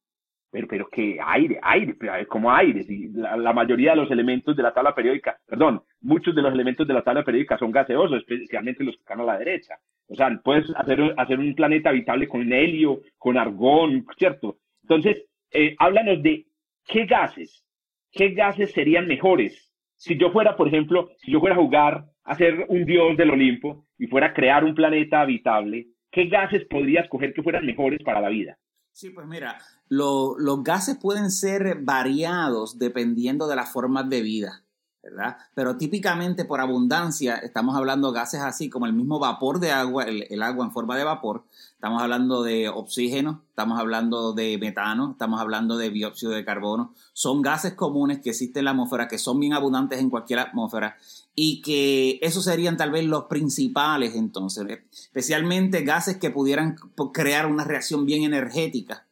pero, 0.51 0.67
pero 0.67 0.89
¿qué 0.91 1.19
aire? 1.25 1.59
Aire, 1.63 1.97
como 2.27 2.53
aire. 2.53 2.83
Si 2.85 3.09
la, 3.09 3.53
mayoría 3.53 3.91
de 3.91 3.97
los 3.97 4.11
elementos 4.11 4.57
de 4.57 4.63
la 4.63 4.73
tabla 4.73 4.95
periódica, 4.95 5.39
perdón, 5.47 5.83
muchos 6.01 6.35
de 6.35 6.43
los 6.43 6.53
elementos 6.53 6.87
de 6.87 6.95
la 6.95 7.03
tabla 7.03 7.25
periódica 7.25 7.59
son 7.59 7.71
gaseosos, 7.71 8.19
especialmente 8.19 8.85
los 8.85 8.95
que 8.97 9.01
están 9.01 9.21
a 9.21 9.25
la 9.25 9.39
derecha. 9.39 9.75
O 10.09 10.15
sea, 10.15 10.31
puedes 10.43 10.71
hacer, 10.77 11.15
hacer 11.17 11.39
un 11.39 11.55
planeta 11.55 11.91
habitable 11.91 12.29
con 12.29 12.51
helio, 12.53 13.03
con 13.19 13.37
argón, 13.37 14.07
¿cierto? 14.17 14.59
Entonces, 14.83 15.25
eh, 15.53 15.77
háblanos 15.79 16.23
de 16.23 16.47
qué 16.87 17.05
gases, 17.05 17.65
qué 18.11 18.31
gases 18.31 18.73
serían 18.73 19.07
mejores. 19.07 19.73
Si 19.97 20.17
yo 20.17 20.31
fuera, 20.31 20.57
por 20.57 20.69
ejemplo, 20.69 21.11
si 21.19 21.33
yo 21.33 21.41
fuera 21.41 21.57
a 21.57 21.59
jugar, 21.59 22.05
a 22.25 22.35
ser 22.37 22.67
un 22.69 22.85
dios 22.85 23.17
del 23.17 23.31
Olimpo 23.31 23.87
y 23.99 24.07
fuera 24.07 24.29
a 24.29 24.35
crear 24.35 24.65
un 24.65 24.75
planeta 24.75 25.21
habitable, 25.21 25.89
¿qué 26.11 26.27
gases 26.27 26.65
podrías 26.67 27.09
coger 27.09 27.33
que 27.33 27.43
fueran 27.43 27.67
mejores 27.67 28.03
para 28.03 28.21
la 28.21 28.29
vida? 28.29 28.59
Sí, 28.93 29.11
pues 29.11 29.27
mira, 29.27 29.59
los 29.89 30.63
gases 30.63 30.97
pueden 30.97 31.31
ser 31.31 31.79
variados 31.83 32.79
dependiendo 32.79 33.47
de 33.49 33.57
las 33.57 33.71
formas 33.73 34.09
de 34.09 34.23
vida, 34.23 34.63
¿verdad? 35.03 35.39
Pero 35.55 35.77
típicamente 35.77 36.45
por 36.45 36.61
abundancia 36.61 37.37
estamos 37.37 37.75
hablando 37.77 38.13
de 38.13 38.19
gases 38.19 38.41
así 38.41 38.69
como 38.69 38.87
el 38.87 38.93
mismo 38.93 39.19
vapor 39.19 39.61
de 39.61 39.71
agua, 39.71 40.05
el, 40.05 40.43
agua 40.43 40.67
en 40.67 40.73
forma 40.73 40.97
de 40.97 41.05
vapor, 41.05 41.45
estamos 41.73 42.03
hablando 42.03 42.43
de 42.43 42.69
oxígeno, 42.69 43.45
estamos 43.49 43.79
hablando 43.79 44.35
de 44.35 44.59
metano, 44.59 45.13
estamos 45.13 45.41
hablando 45.41 45.79
de 45.79 45.91
dióxido 45.91 46.33
de 46.33 46.45
carbono, 46.45 46.93
son 47.15 47.41
gases 47.41 47.75
comunes 47.75 48.21
que 48.21 48.31
existen 48.31 48.61
en 48.61 48.65
la 48.67 48.71
atmósfera, 48.73 49.09
que 49.09 49.19
son 49.19 49.41
bien 49.41 49.55
abundantes 49.55 50.01
en 50.01 50.11
cualquier 50.11 50.41
atmósfera 50.41 50.97
y 51.35 51.63
que 51.63 52.19
esos 52.21 52.45
serían 52.45 52.77
tal 52.77 52.91
vez 52.91 53.07
los 53.07 53.25
principales 53.25 54.15
entonces, 54.17 54.67
especialmente 54.93 55.83
gases 55.83 56.19
que 56.19 56.31
pudieran 56.31 56.77
crear 57.15 57.47
una 57.47 57.65
reacción 57.65 58.05
bien 58.05 58.25
energética 58.25 59.08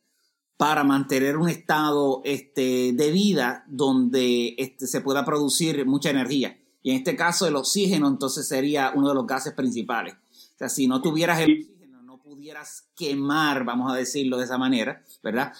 para 0.56 0.84
mantener 0.84 1.36
un 1.36 1.48
estado 1.48 2.22
este, 2.24 2.92
de 2.94 3.10
vida 3.10 3.64
donde 3.66 4.54
este, 4.58 4.86
se 4.86 5.00
pueda 5.00 5.24
producir 5.24 5.84
mucha 5.86 6.10
energía. 6.10 6.58
Y 6.82 6.90
en 6.90 6.98
este 6.98 7.16
caso 7.16 7.46
el 7.46 7.56
oxígeno 7.56 8.08
entonces 8.08 8.48
sería 8.48 8.92
uno 8.94 9.08
de 9.08 9.14
los 9.14 9.26
gases 9.26 9.52
principales. 9.52 10.14
O 10.14 10.58
sea, 10.58 10.68
si 10.68 10.86
no 10.86 11.02
tuvieras 11.02 11.40
el 11.40 11.60
oxígeno, 11.60 12.02
no 12.02 12.18
pudieras 12.22 12.88
quemar, 12.96 13.64
vamos 13.64 13.92
a 13.92 13.96
decirlo 13.96 14.38
de 14.38 14.44
esa 14.44 14.56
manera, 14.56 15.02
¿verdad? 15.22 15.52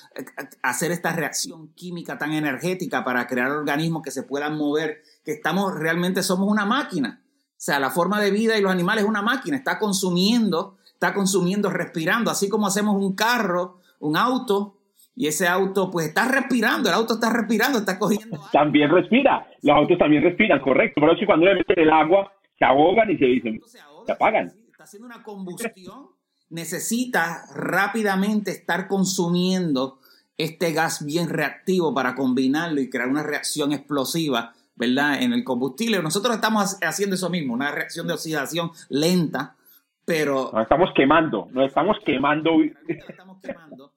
Hacer 0.63 0.93
esta 0.93 1.13
reacción 1.13 1.69
química 1.75 2.17
tan 2.17 2.33
energética 2.33 3.05
para 3.05 3.27
crear 3.27 3.51
organismos 3.51 4.03
que 4.03 4.11
se 4.11 4.23
puedan 4.23 4.57
mover 4.57 5.03
que 5.25 5.33
estamos 5.33 5.75
realmente 5.75 6.23
somos 6.23 6.49
una 6.49 6.65
máquina. 6.65 7.23
O 7.51 7.55
sea, 7.59 7.81
la 7.81 7.91
forma 7.91 8.21
de 8.21 8.31
vida 8.31 8.57
y 8.57 8.63
los 8.63 8.73
animales 8.73 9.05
es 9.05 9.09
una 9.09 9.23
máquina, 9.23 9.57
está 9.57 9.79
consumiendo, 9.79 10.77
está 10.93 11.13
consumiendo, 11.13 11.69
respirando, 11.69 12.31
así 12.31 12.49
como 12.49 12.67
hacemos 12.67 12.97
un 12.97 13.15
carro, 13.15 13.81
un 13.99 14.17
auto, 14.17 14.76
y 15.17 15.27
ese 15.27 15.49
auto 15.49 15.91
pues 15.91 16.09
está 16.09 16.29
respirando, 16.29 16.89
el 16.89 16.95
auto 16.95 17.15
está 17.15 17.33
respirando, 17.33 17.79
está 17.79 17.99
cogiendo. 17.99 18.39
También 18.53 18.91
respira, 18.91 19.47
los 19.63 19.77
autos 19.77 19.99
también 19.99 20.23
respiran, 20.23 20.61
correcto. 20.61 21.01
Pero 21.01 21.17
si 21.17 21.25
cuando 21.25 21.47
le 21.47 21.55
meten 21.55 21.79
el 21.79 21.91
agua, 21.91 22.31
se 22.59 22.65
ahogan 22.65 23.11
y 23.11 23.17
se 23.17 23.25
dicen, 23.25 23.61
se, 23.65 24.13
apagan. 24.13 24.47
está 24.47 24.85
haciendo 24.85 25.07
una 25.07 25.23
combustión, 25.23 26.09
necesita 26.51 27.45
rápidamente 27.55 28.51
estar 28.51 28.87
consumiendo 28.87 29.99
este 30.37 30.73
gas 30.73 31.05
bien 31.05 31.31
reactivo 31.31 31.95
para 31.95 32.15
combinarlo 32.15 32.81
y 32.83 32.91
crear 32.91 33.09
una 33.09 33.23
reacción 33.23 33.73
explosiva 33.73 34.53
¿verdad? 34.77 35.23
En 35.23 35.33
el 35.33 35.43
combustible. 35.43 36.03
Nosotros 36.03 36.35
estamos 36.35 36.79
haciendo 36.83 37.17
eso 37.17 37.31
mismo, 37.31 37.55
una 37.55 37.73
reacción 37.73 38.07
de 38.07 38.13
oxidación 38.13 38.71
lenta, 38.91 39.57
pero... 40.05 40.51
Nos 40.53 40.63
estamos 40.63 40.91
quemando, 40.95 41.49
nos 41.51 41.69
estamos 41.69 41.97
quemando. 42.05 42.51
estamos 42.87 43.39
quemando. 43.43 43.93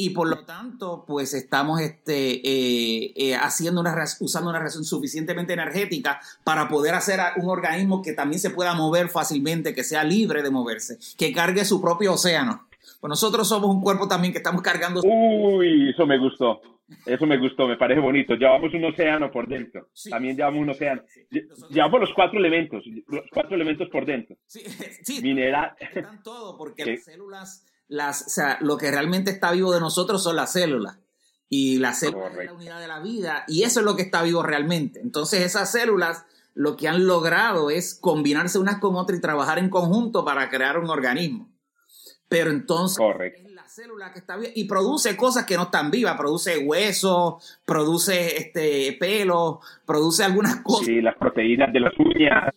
Y 0.00 0.10
por 0.10 0.28
lo 0.28 0.44
tanto, 0.44 1.02
pues 1.04 1.34
estamos 1.34 1.80
este, 1.80 2.34
eh, 2.36 3.12
eh, 3.16 3.34
haciendo 3.34 3.80
una, 3.80 3.92
usando 4.20 4.48
una 4.48 4.60
reacción 4.60 4.84
suficientemente 4.84 5.54
energética 5.54 6.20
para 6.44 6.68
poder 6.68 6.94
hacer 6.94 7.18
un 7.36 7.50
organismo 7.50 8.00
que 8.00 8.12
también 8.12 8.38
se 8.38 8.50
pueda 8.50 8.74
mover 8.74 9.08
fácilmente, 9.08 9.74
que 9.74 9.82
sea 9.82 10.04
libre 10.04 10.44
de 10.44 10.50
moverse, 10.52 10.98
que 11.18 11.32
cargue 11.32 11.64
su 11.64 11.80
propio 11.82 12.12
océano. 12.12 12.68
Pues 13.00 13.08
nosotros 13.08 13.48
somos 13.48 13.74
un 13.74 13.82
cuerpo 13.82 14.06
también 14.06 14.32
que 14.32 14.38
estamos 14.38 14.62
cargando. 14.62 15.02
Uy, 15.02 15.90
eso 15.90 16.06
me 16.06 16.16
gustó. 16.16 16.60
Eso 17.04 17.26
me 17.26 17.36
gustó, 17.36 17.66
me 17.66 17.76
parece 17.76 18.00
bonito. 18.00 18.36
Llevamos 18.36 18.72
un 18.72 18.84
océano 18.84 19.32
por 19.32 19.48
dentro. 19.48 19.88
También 20.08 20.36
llevamos 20.36 20.62
un 20.62 20.70
océano. 20.70 21.02
Llevamos 21.70 22.00
los 22.02 22.14
cuatro 22.14 22.38
elementos, 22.38 22.84
los 23.08 23.24
cuatro 23.32 23.56
elementos 23.56 23.88
por 23.88 24.06
dentro. 24.06 24.36
Sí, 24.46 24.60
sí. 25.02 25.20
Mineral. 25.22 25.72
Están 25.80 26.22
todo, 26.22 26.56
porque 26.56 26.86
las 26.86 27.04
células, 27.04 27.66
las, 27.88 28.22
o 28.22 28.28
sea, 28.28 28.58
lo 28.60 28.76
que 28.76 28.90
realmente 28.90 29.30
está 29.30 29.52
vivo 29.52 29.72
de 29.72 29.80
nosotros 29.80 30.22
son 30.22 30.36
las 30.36 30.52
células. 30.52 30.98
Y 31.48 31.78
las 31.78 32.00
células 32.00 32.32
es 32.38 32.46
la 32.46 32.52
unidad 32.52 32.80
de 32.80 32.88
la 32.88 33.00
vida, 33.00 33.44
y 33.48 33.62
eso 33.62 33.80
es 33.80 33.86
lo 33.86 33.96
que 33.96 34.02
está 34.02 34.22
vivo 34.22 34.42
realmente. 34.42 35.00
Entonces, 35.00 35.40
esas 35.40 35.72
células 35.72 36.24
lo 36.54 36.76
que 36.76 36.88
han 36.88 37.06
logrado 37.06 37.70
es 37.70 37.94
combinarse 37.94 38.58
unas 38.58 38.78
con 38.78 38.96
otras 38.96 39.18
y 39.18 39.22
trabajar 39.22 39.58
en 39.58 39.70
conjunto 39.70 40.24
para 40.24 40.50
crear 40.50 40.78
un 40.78 40.90
organismo. 40.90 41.50
Pero 42.28 42.50
entonces, 42.50 42.98
Correcto 42.98 43.48
célula 43.78 44.12
que 44.12 44.18
está 44.18 44.36
viva 44.36 44.50
y 44.54 44.64
produce 44.64 45.16
cosas 45.16 45.44
que 45.44 45.56
no 45.56 45.64
están 45.64 45.90
vivas, 45.90 46.16
produce 46.16 46.58
huesos, 46.58 47.60
produce 47.64 48.36
este 48.38 48.96
pelo, 48.98 49.60
produce 49.86 50.24
algunas 50.24 50.56
cosas. 50.62 50.86
Sí, 50.86 51.00
las 51.00 51.16
proteínas 51.16 51.72
de 51.72 51.80
las 51.80 51.92
uñas. 51.98 52.52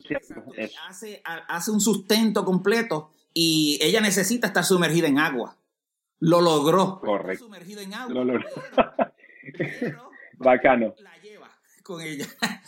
Hace, 0.89 1.21
hace 1.23 1.71
un 1.71 1.79
sustento 1.79 2.43
completo 2.43 3.11
y 3.33 3.79
ella 3.81 4.01
necesita 4.01 4.47
estar 4.47 4.63
sumergida 4.63 5.07
en 5.07 5.19
agua. 5.19 5.57
Lo 6.19 6.41
logró. 6.41 6.99
Correcto. 6.99 7.45
Sumergida 7.45 7.81
en 7.81 7.93
agua. 7.93 8.13
Lo 8.13 8.23
logró. 8.25 8.47
Bacano 10.37 10.93
con 11.83 12.01
ella. 12.01 12.25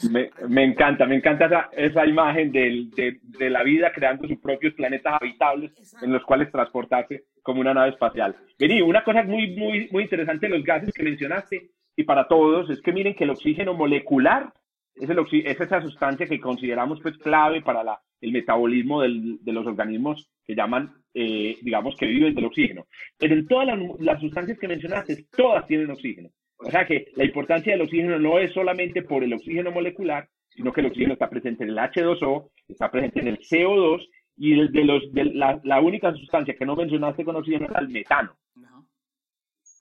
Me, 0.10 0.64
encanta, 0.64 1.06
me 1.06 1.16
encanta 1.16 1.46
esa, 1.46 1.70
esa 1.74 2.06
imagen 2.06 2.52
de, 2.52 2.90
de, 3.22 3.50
la 3.50 3.64
vida 3.64 3.92
creando 3.94 4.28
sus 4.28 4.40
propios 4.40 4.74
planetas 4.74 5.14
habitables 5.22 5.72
en 6.02 6.12
los 6.12 6.24
cuales 6.24 6.52
transportarse 6.52 7.26
como 7.42 7.62
una 7.62 7.74
nave 7.74 7.92
espacial. 7.92 8.36
Vení, 8.60 8.82
una 8.82 9.04
cosa 9.04 9.24
muy, 9.24 9.56
muy, 9.56 9.90
muy 9.92 10.04
interesante 10.04 10.48
de 10.48 10.58
los 10.58 10.66
gases 10.66 10.92
que 10.94 11.04
mencionaste 11.04 11.72
y 11.96 12.04
para 12.04 12.28
todos 12.28 12.70
es 12.70 12.82
que 12.82 12.92
miren 12.92 13.16
que 13.16 13.24
el 13.24 13.32
oxígeno 13.32 13.74
molecular 13.74 14.54
es, 14.96 15.10
el 15.10 15.20
es 15.46 15.60
esa 15.60 15.82
sustancia 15.82 16.28
que 16.28 16.40
consideramos 16.40 17.00
pues 17.02 17.18
clave 17.18 17.62
para 17.62 17.84
la, 17.84 18.00
el 18.22 18.32
metabolismo 18.32 19.02
del, 19.02 19.40
de 19.44 19.52
los 19.52 19.66
organismos 19.66 20.30
que 20.46 20.56
llaman, 20.56 20.94
eh, 21.14 21.58
digamos, 21.62 21.96
que 21.96 22.06
viven 22.06 22.34
del 22.34 22.46
oxígeno. 22.46 22.86
Pero 23.18 23.34
en 23.34 23.48
todas 23.48 23.68
las, 24.00 24.20
sustancias 24.20 24.58
que 24.60 24.68
mencionaste, 24.68 25.26
todas 25.36 25.66
tienen 25.68 25.92
oxígeno. 25.92 26.30
O 26.58 26.70
sea 26.70 26.86
que 26.86 27.08
la 27.16 27.26
importancia 27.26 27.74
del 27.74 27.82
oxígeno 27.82 28.20
no 28.20 28.40
es 28.40 28.54
solamente 28.54 29.02
por 29.02 29.24
el 29.24 29.34
oxígeno 29.34 29.72
molecular, 29.72 30.30
sino 30.50 30.72
que 30.72 30.82
el 30.82 30.88
oxígeno 30.88 31.14
está 31.14 31.30
presente 31.30 31.64
en 31.64 31.72
el 31.72 31.78
H2O, 31.78 32.52
está 32.68 32.90
presente 32.90 33.20
en 33.20 33.28
el 33.28 33.40
CO2 33.40 34.08
y 34.38 34.68
de 34.70 34.84
los, 34.84 35.12
de 35.12 35.26
la, 35.26 35.60
la, 35.64 35.82
única 35.82 36.14
sustancia 36.14 36.56
que 36.56 36.66
no 36.66 36.76
mencionaste 36.76 37.26
con 37.26 37.36
oxígeno 37.36 37.66
es 37.66 37.82
el 37.82 37.90
metano. 37.90 38.36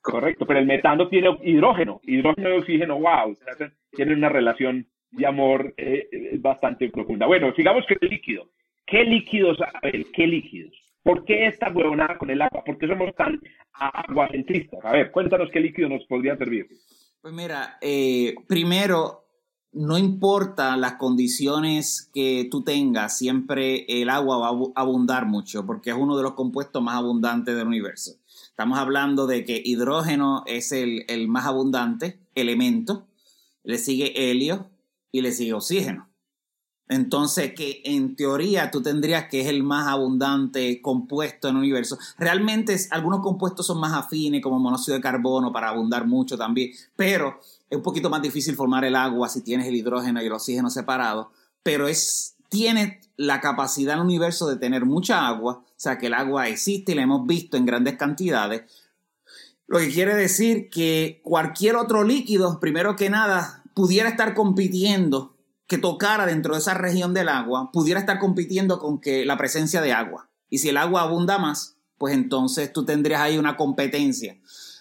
Correcto, 0.02 0.46
pero 0.46 0.58
el 0.58 0.66
metano 0.66 1.08
tiene 1.08 1.28
hidrógeno, 1.44 2.00
hidrógeno 2.02 2.48
y 2.48 2.58
oxígeno, 2.58 2.98
wow, 2.98 3.36
tienen 3.92 4.18
una 4.18 4.28
relación 4.28 4.88
de 5.12 5.26
amor 5.26 5.74
eh, 5.76 6.08
eh, 6.10 6.38
bastante 6.38 6.88
profunda. 6.88 7.26
Bueno, 7.26 7.52
sigamos 7.54 7.84
con 7.86 7.98
el 8.00 8.08
líquido. 8.08 8.50
¿Qué 8.86 9.04
líquidos? 9.04 9.58
A 9.60 9.80
ver, 9.80 10.06
¿qué 10.12 10.26
líquidos? 10.26 10.72
¿Por 11.02 11.24
qué 11.24 11.46
esta 11.46 11.70
huevonada 11.70 12.18
con 12.18 12.30
el 12.30 12.40
agua? 12.40 12.62
¿Por 12.64 12.78
qué 12.78 12.86
somos 12.86 13.14
tan 13.14 13.40
aguacentristas? 13.72 14.80
A 14.84 14.92
ver, 14.92 15.10
cuéntanos 15.10 15.50
qué 15.52 15.60
líquido 15.60 15.88
nos 15.88 16.04
podría 16.06 16.36
servir. 16.36 16.66
Pues 17.20 17.34
mira, 17.34 17.78
eh, 17.80 18.34
primero, 18.48 19.24
no 19.72 19.98
importa 19.98 20.76
las 20.76 20.94
condiciones 20.94 22.10
que 22.12 22.48
tú 22.50 22.62
tengas, 22.62 23.16
siempre 23.18 23.84
el 23.88 24.10
agua 24.10 24.38
va 24.38 24.48
a 24.48 24.80
abundar 24.80 25.26
mucho, 25.26 25.66
porque 25.66 25.90
es 25.90 25.96
uno 25.96 26.16
de 26.16 26.22
los 26.22 26.34
compuestos 26.34 26.82
más 26.82 26.96
abundantes 26.96 27.56
del 27.56 27.66
universo. 27.66 28.12
Estamos 28.26 28.78
hablando 28.78 29.26
de 29.26 29.44
que 29.44 29.60
hidrógeno 29.64 30.44
es 30.46 30.72
el, 30.72 31.04
el 31.08 31.28
más 31.28 31.46
abundante 31.46 32.18
elemento, 32.34 33.06
le 33.64 33.78
sigue 33.78 34.30
helio 34.30 34.71
y 35.12 35.20
le 35.20 35.30
sigue 35.30 35.52
oxígeno. 35.52 36.08
Entonces, 36.88 37.54
que 37.54 37.80
en 37.84 38.16
teoría 38.16 38.70
tú 38.70 38.82
tendrías 38.82 39.28
que 39.28 39.40
es 39.40 39.46
el 39.46 39.62
más 39.62 39.86
abundante 39.86 40.82
compuesto 40.82 41.48
en 41.48 41.56
el 41.56 41.60
universo. 41.60 41.96
Realmente 42.18 42.76
algunos 42.90 43.20
compuestos 43.20 43.66
son 43.66 43.78
más 43.80 43.92
afines, 43.92 44.42
como 44.42 44.58
monóxido 44.58 44.96
de 44.96 45.02
carbono, 45.02 45.52
para 45.52 45.70
abundar 45.70 46.06
mucho 46.06 46.36
también, 46.36 46.72
pero 46.96 47.40
es 47.70 47.76
un 47.76 47.82
poquito 47.82 48.10
más 48.10 48.20
difícil 48.20 48.56
formar 48.56 48.84
el 48.84 48.96
agua 48.96 49.28
si 49.28 49.42
tienes 49.42 49.66
el 49.68 49.76
hidrógeno 49.76 50.20
y 50.20 50.26
el 50.26 50.32
oxígeno 50.32 50.68
separados, 50.68 51.28
pero 51.62 51.88
es, 51.88 52.34
tiene 52.50 53.00
la 53.16 53.40
capacidad 53.40 53.94
en 53.94 54.00
el 54.00 54.06
universo 54.06 54.46
de 54.46 54.56
tener 54.56 54.84
mucha 54.84 55.26
agua, 55.26 55.62
o 55.64 55.74
sea 55.76 55.96
que 55.96 56.08
el 56.08 56.14
agua 56.14 56.48
existe 56.48 56.92
y 56.92 56.94
la 56.94 57.02
hemos 57.02 57.26
visto 57.26 57.56
en 57.56 57.64
grandes 57.64 57.96
cantidades, 57.96 58.62
lo 59.66 59.78
que 59.78 59.88
quiere 59.88 60.14
decir 60.14 60.68
que 60.68 61.22
cualquier 61.24 61.76
otro 61.76 62.04
líquido, 62.04 62.60
primero 62.60 62.94
que 62.96 63.08
nada, 63.08 63.61
pudiera 63.74 64.08
estar 64.08 64.34
compitiendo, 64.34 65.36
que 65.66 65.78
tocara 65.78 66.26
dentro 66.26 66.54
de 66.54 66.60
esa 66.60 66.74
región 66.74 67.14
del 67.14 67.28
agua, 67.28 67.70
pudiera 67.72 68.00
estar 68.00 68.18
compitiendo 68.18 68.78
con 68.78 69.00
que 69.00 69.24
la 69.24 69.38
presencia 69.38 69.80
de 69.80 69.92
agua. 69.92 70.28
Y 70.50 70.58
si 70.58 70.68
el 70.68 70.76
agua 70.76 71.02
abunda 71.02 71.38
más, 71.38 71.76
pues 71.96 72.14
entonces 72.14 72.72
tú 72.72 72.84
tendrías 72.84 73.22
ahí 73.22 73.38
una 73.38 73.56
competencia. 73.56 74.36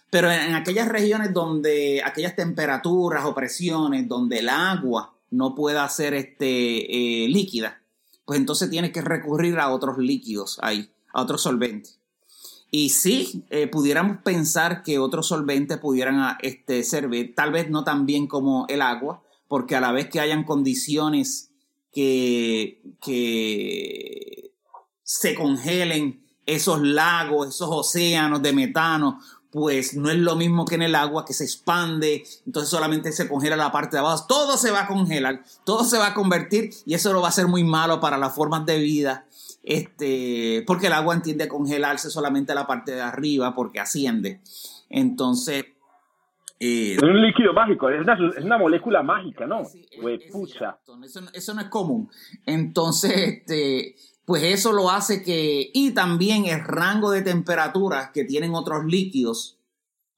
Pero 0.10 0.30
en, 0.30 0.54
aquellas 0.54 0.90
regiones 0.90 1.34
donde, 1.34 2.02
aquellas 2.04 2.36
temperaturas 2.36 3.24
o 3.24 3.34
presiones 3.34 4.08
donde 4.10 4.40
el 4.40 4.50
agua 4.50 5.16
no 5.30 5.56
pueda 5.56 5.88
ser 5.88 6.14
este, 6.14 7.24
eh, 7.24 7.30
líquida, 7.30 7.82
pues 8.26 8.38
entonces 8.38 8.70
tienes 8.70 8.92
que 8.92 9.02
recurrir 9.02 9.60
a 9.60 9.70
otros 9.70 9.98
líquidos 9.98 10.60
ahí, 10.62 10.92
a 11.14 11.22
otros 11.22 11.42
solventes. 11.42 12.01
Y 12.74 12.90
sí, 12.90 13.46
eh, 13.50 13.68
pudiéramos 13.68 14.20
pensar 14.24 14.82
que 14.82 14.98
otros 14.98 15.28
solventes 15.28 15.78
pudieran 15.78 16.20
ah, 16.20 16.38
este, 16.42 16.84
servir, 16.84 17.36
tal 17.36 17.52
vez 17.52 17.70
no 17.70 17.84
tan 17.84 18.06
bien 18.06 18.28
como 18.28 18.66
el 18.70 18.82
agua, 18.82 19.22
porque 19.50 19.76
a 19.76 19.82
la 19.82 19.92
vez 19.92 20.10
que 20.10 20.22
hayan 20.22 20.46
condiciones 20.46 21.52
que, 21.92 22.82
que 23.02 24.54
se 25.04 25.36
congelen 25.36 26.26
esos 26.46 26.82
lagos, 26.82 27.50
esos 27.50 27.68
océanos 27.70 28.42
de 28.42 28.54
metano, 28.54 29.20
pues 29.52 29.96
no 29.96 30.10
es 30.10 30.18
lo 30.18 30.38
mismo 30.38 30.66
que 30.66 30.76
en 30.76 30.82
el 30.82 30.96
agua 30.96 31.26
que 31.26 31.34
se 31.34 31.44
expande, 31.44 32.24
entonces 32.46 32.70
solamente 32.70 33.12
se 33.12 33.28
congela 33.28 33.58
la 33.58 33.72
parte 33.72 33.98
de 33.98 34.00
abajo, 34.00 34.26
todo 34.28 34.58
se 34.58 34.72
va 34.72 34.84
a 34.84 34.88
congelar, 34.88 35.44
todo 35.66 35.84
se 35.84 35.98
va 35.98 36.08
a 36.08 36.14
convertir 36.14 36.74
y 36.86 36.94
eso 36.94 37.12
lo 37.12 37.22
va 37.22 37.28
a 37.28 37.34
ser 37.34 37.48
muy 37.48 37.66
malo 37.66 38.00
para 38.00 38.18
las 38.18 38.34
formas 38.34 38.66
de 38.66 38.78
vida, 38.78 39.26
este, 39.64 40.64
porque 40.66 40.88
el 40.88 40.94
agua 40.94 41.22
tiende 41.22 41.46
a 41.46 41.50
congelarse 41.50 42.10
solamente 42.10 42.56
la 42.56 42.68
parte 42.68 42.94
de 42.94 43.02
arriba 43.02 43.54
porque 43.56 43.80
asciende. 43.80 44.42
Entonces... 44.90 45.66
Eh, 46.60 46.94
es 46.94 47.02
un 47.02 47.20
líquido 47.20 47.54
mágico, 47.54 47.90
es 47.90 48.06
una, 48.44 48.58
molécula 48.60 49.02
mágica, 49.02 49.48
¿no? 49.48 49.64
Eso, 51.04 51.22
eso 51.34 51.54
no 51.56 51.62
es 51.62 51.68
común. 51.70 52.08
Entonces, 52.46 53.12
este 53.16 53.96
pues 54.32 54.44
eso 54.44 54.72
lo 54.72 54.90
hace 54.90 55.24
que, 55.24 55.72
y 55.74 55.92
también 55.92 56.46
el 56.46 56.64
rango 56.64 57.12
de 57.12 57.22
temperaturas 57.22 58.12
que 58.12 58.24
tienen 58.24 58.54
otros 58.54 58.86
líquidos, 58.86 59.58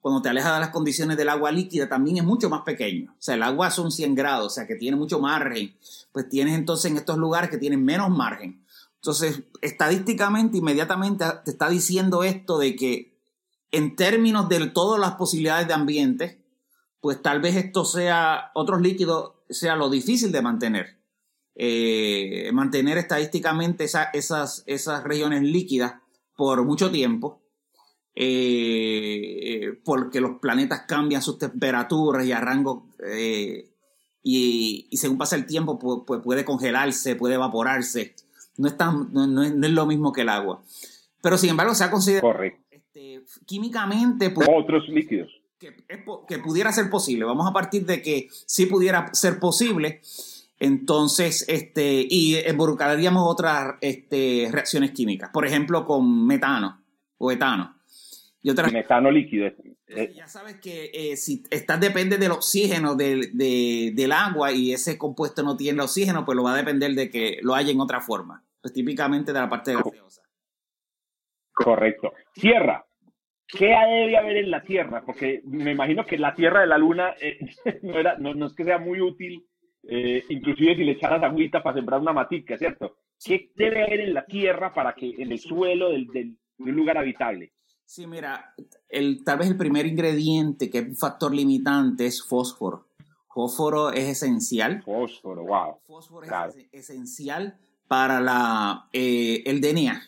cuando 0.01 0.21
te 0.21 0.29
alejas 0.29 0.53
de 0.53 0.59
las 0.59 0.69
condiciones 0.69 1.15
del 1.15 1.29
agua 1.29 1.51
líquida, 1.51 1.87
también 1.87 2.17
es 2.17 2.23
mucho 2.23 2.49
más 2.49 2.61
pequeño. 2.61 3.11
O 3.13 3.21
sea, 3.21 3.35
el 3.35 3.41
agua 3.43 3.71
son 3.71 3.91
100 3.91 4.15
grados, 4.15 4.47
o 4.47 4.49
sea, 4.49 4.67
que 4.67 4.75
tiene 4.75 4.97
mucho 4.97 5.19
margen. 5.19 5.73
Pues 6.11 6.27
tienes 6.27 6.55
entonces 6.55 6.91
en 6.91 6.97
estos 6.97 7.17
lugares 7.17 7.49
que 7.49 7.57
tienen 7.57 7.83
menos 7.83 8.09
margen. 8.09 8.62
Entonces, 9.03 9.43
estadísticamente, 9.61 10.59
inmediatamente 10.59 11.25
te 11.43 11.51
está 11.51 11.67
diciendo 11.67 12.23
esto 12.23 12.57
de 12.57 12.73
que 12.77 13.19
en 13.69 13.97
términos 13.97 14.47
de 14.47 14.67
todas 14.67 14.97
las 14.97 15.15
posibilidades 15.15 15.67
de 15.67 15.73
ambiente, 15.73 16.45
pues 17.01 17.21
tal 17.21 17.41
vez 17.41 17.57
esto 17.57 17.83
sea, 17.83 18.51
otros 18.53 18.79
líquidos, 18.79 19.33
sea 19.49 19.75
lo 19.75 19.89
difícil 19.89 20.31
de 20.31 20.41
mantener. 20.41 21.01
Eh, 21.53 22.49
mantener 22.53 22.97
estadísticamente 22.97 23.83
esas, 23.83 24.63
esas 24.67 25.03
regiones 25.03 25.41
líquidas 25.41 25.95
por 26.37 26.63
mucho 26.63 26.89
tiempo, 26.89 27.43
eh, 28.15 29.81
porque 29.83 30.21
los 30.21 30.39
planetas 30.39 30.83
cambian 30.87 31.21
sus 31.21 31.37
temperaturas 31.37 32.25
y 32.25 32.31
a 32.31 32.41
eh, 33.05 33.69
y, 34.23 34.87
según 34.93 35.17
pasa 35.17 35.35
el 35.35 35.45
tiempo, 35.45 35.77
pues, 35.77 36.21
puede 36.23 36.45
congelarse, 36.45 37.17
puede 37.17 37.35
evaporarse. 37.35 38.15
No 38.57 38.67
es, 38.67 38.75
no, 38.77 39.43
es, 39.43 39.71
lo 39.71 39.85
mismo 39.85 40.11
que 40.11 40.21
el 40.21 40.29
agua. 40.29 40.61
Pero 41.21 41.37
sin 41.37 41.49
embargo, 41.49 41.73
se 41.73 41.83
ha 41.83 41.91
considerado 41.91 42.33
este, 42.69 43.21
químicamente 43.45 44.33
otros 44.47 44.87
líquidos. 44.89 45.31
Que, 45.57 45.73
que 46.27 46.39
pudiera 46.39 46.71
ser 46.73 46.89
posible. 46.89 47.23
Vamos 47.23 47.47
a 47.49 47.53
partir 47.53 47.85
de 47.85 48.01
que 48.01 48.27
sí 48.45 48.65
pudiera 48.65 49.13
ser 49.13 49.39
posible 49.39 50.01
entonces, 50.63 51.45
este, 51.49 52.07
y 52.09 52.37
involucraríamos 52.47 53.23
otras 53.25 53.75
este, 53.81 54.47
reacciones 54.49 54.91
químicas, 54.91 55.29
por 55.33 55.45
ejemplo, 55.45 55.85
con 55.85 56.25
metano 56.25 56.81
o 57.17 57.33
etano. 57.33 57.75
Y 58.41 58.49
otras... 58.49 58.71
Metano 58.71 59.11
líquido. 59.11 59.51
Ya 60.15 60.27
sabes 60.27 60.59
que 60.59 60.91
eh, 60.93 61.17
si 61.17 61.43
estás 61.49 61.79
depende 61.79 62.17
del 62.17 62.31
oxígeno 62.31 62.95
del 62.95 64.11
agua 64.11 64.51
y 64.51 64.73
ese 64.73 64.97
compuesto 64.97 65.43
no 65.43 65.57
tiene 65.57 65.81
oxígeno, 65.81 66.25
pues 66.25 66.35
lo 66.35 66.43
va 66.43 66.53
a 66.53 66.57
depender 66.57 66.91
de 66.91 67.09
que 67.09 67.39
lo 67.41 67.55
haya 67.55 67.71
en 67.71 67.79
otra 67.79 68.01
forma, 68.01 68.43
pues 68.61 68.73
típicamente 68.73 69.33
de 69.33 69.39
la 69.39 69.49
parte 69.49 69.73
gaseosa. 69.73 70.21
Correcto. 71.51 72.13
Tierra. 72.33 72.85
¿Qué 73.47 73.67
debe 73.67 74.17
haber 74.17 74.37
en 74.37 74.49
la 74.49 74.63
Tierra? 74.63 75.03
Porque 75.05 75.41
me 75.45 75.71
imagino 75.71 76.05
que 76.05 76.17
la 76.17 76.33
Tierra 76.33 76.61
de 76.61 76.67
la 76.67 76.77
Luna 76.77 77.13
eh, 77.21 77.37
no, 77.83 77.99
era, 77.99 78.17
no 78.17 78.47
es 78.47 78.53
que 78.53 78.63
sea 78.63 78.79
muy 78.79 78.99
útil 78.99 79.45
eh, 79.85 80.23
inclusive 80.29 80.75
si 80.75 80.83
le 80.83 80.93
echaras 80.93 81.21
agüita 81.23 81.61
para 81.61 81.75
sembrar 81.75 81.99
una 81.99 82.13
matica, 82.13 82.57
¿cierto? 82.57 82.97
¿Qué 83.23 83.51
debe 83.55 83.83
haber 83.83 83.99
en 84.01 84.13
la 84.13 84.25
tierra 84.25 84.73
para 84.73 84.93
que 84.93 85.09
en 85.17 85.31
el 85.31 85.39
suelo 85.39 85.89
del, 85.89 86.07
de 86.07 86.33
un 86.59 86.71
lugar 86.71 86.97
habitable? 86.97 87.51
Sí, 87.85 88.07
mira, 88.07 88.55
el, 88.89 89.23
tal 89.23 89.39
vez 89.39 89.47
el 89.49 89.57
primer 89.57 89.85
ingrediente 89.85 90.69
que 90.69 90.79
es 90.79 90.87
un 90.87 90.95
factor 90.95 91.33
limitante 91.33 92.05
es 92.05 92.23
fósforo. 92.23 92.87
Fósforo 93.33 93.91
es 93.91 94.09
esencial. 94.09 94.83
Fósforo, 94.83 95.45
wow. 95.45 95.79
Fósforo 95.85 96.25
es 96.25 96.67
esencial 96.71 97.57
para 97.87 98.19
la, 98.19 98.89
eh, 98.93 99.43
el 99.45 99.61
DNA. 99.61 100.01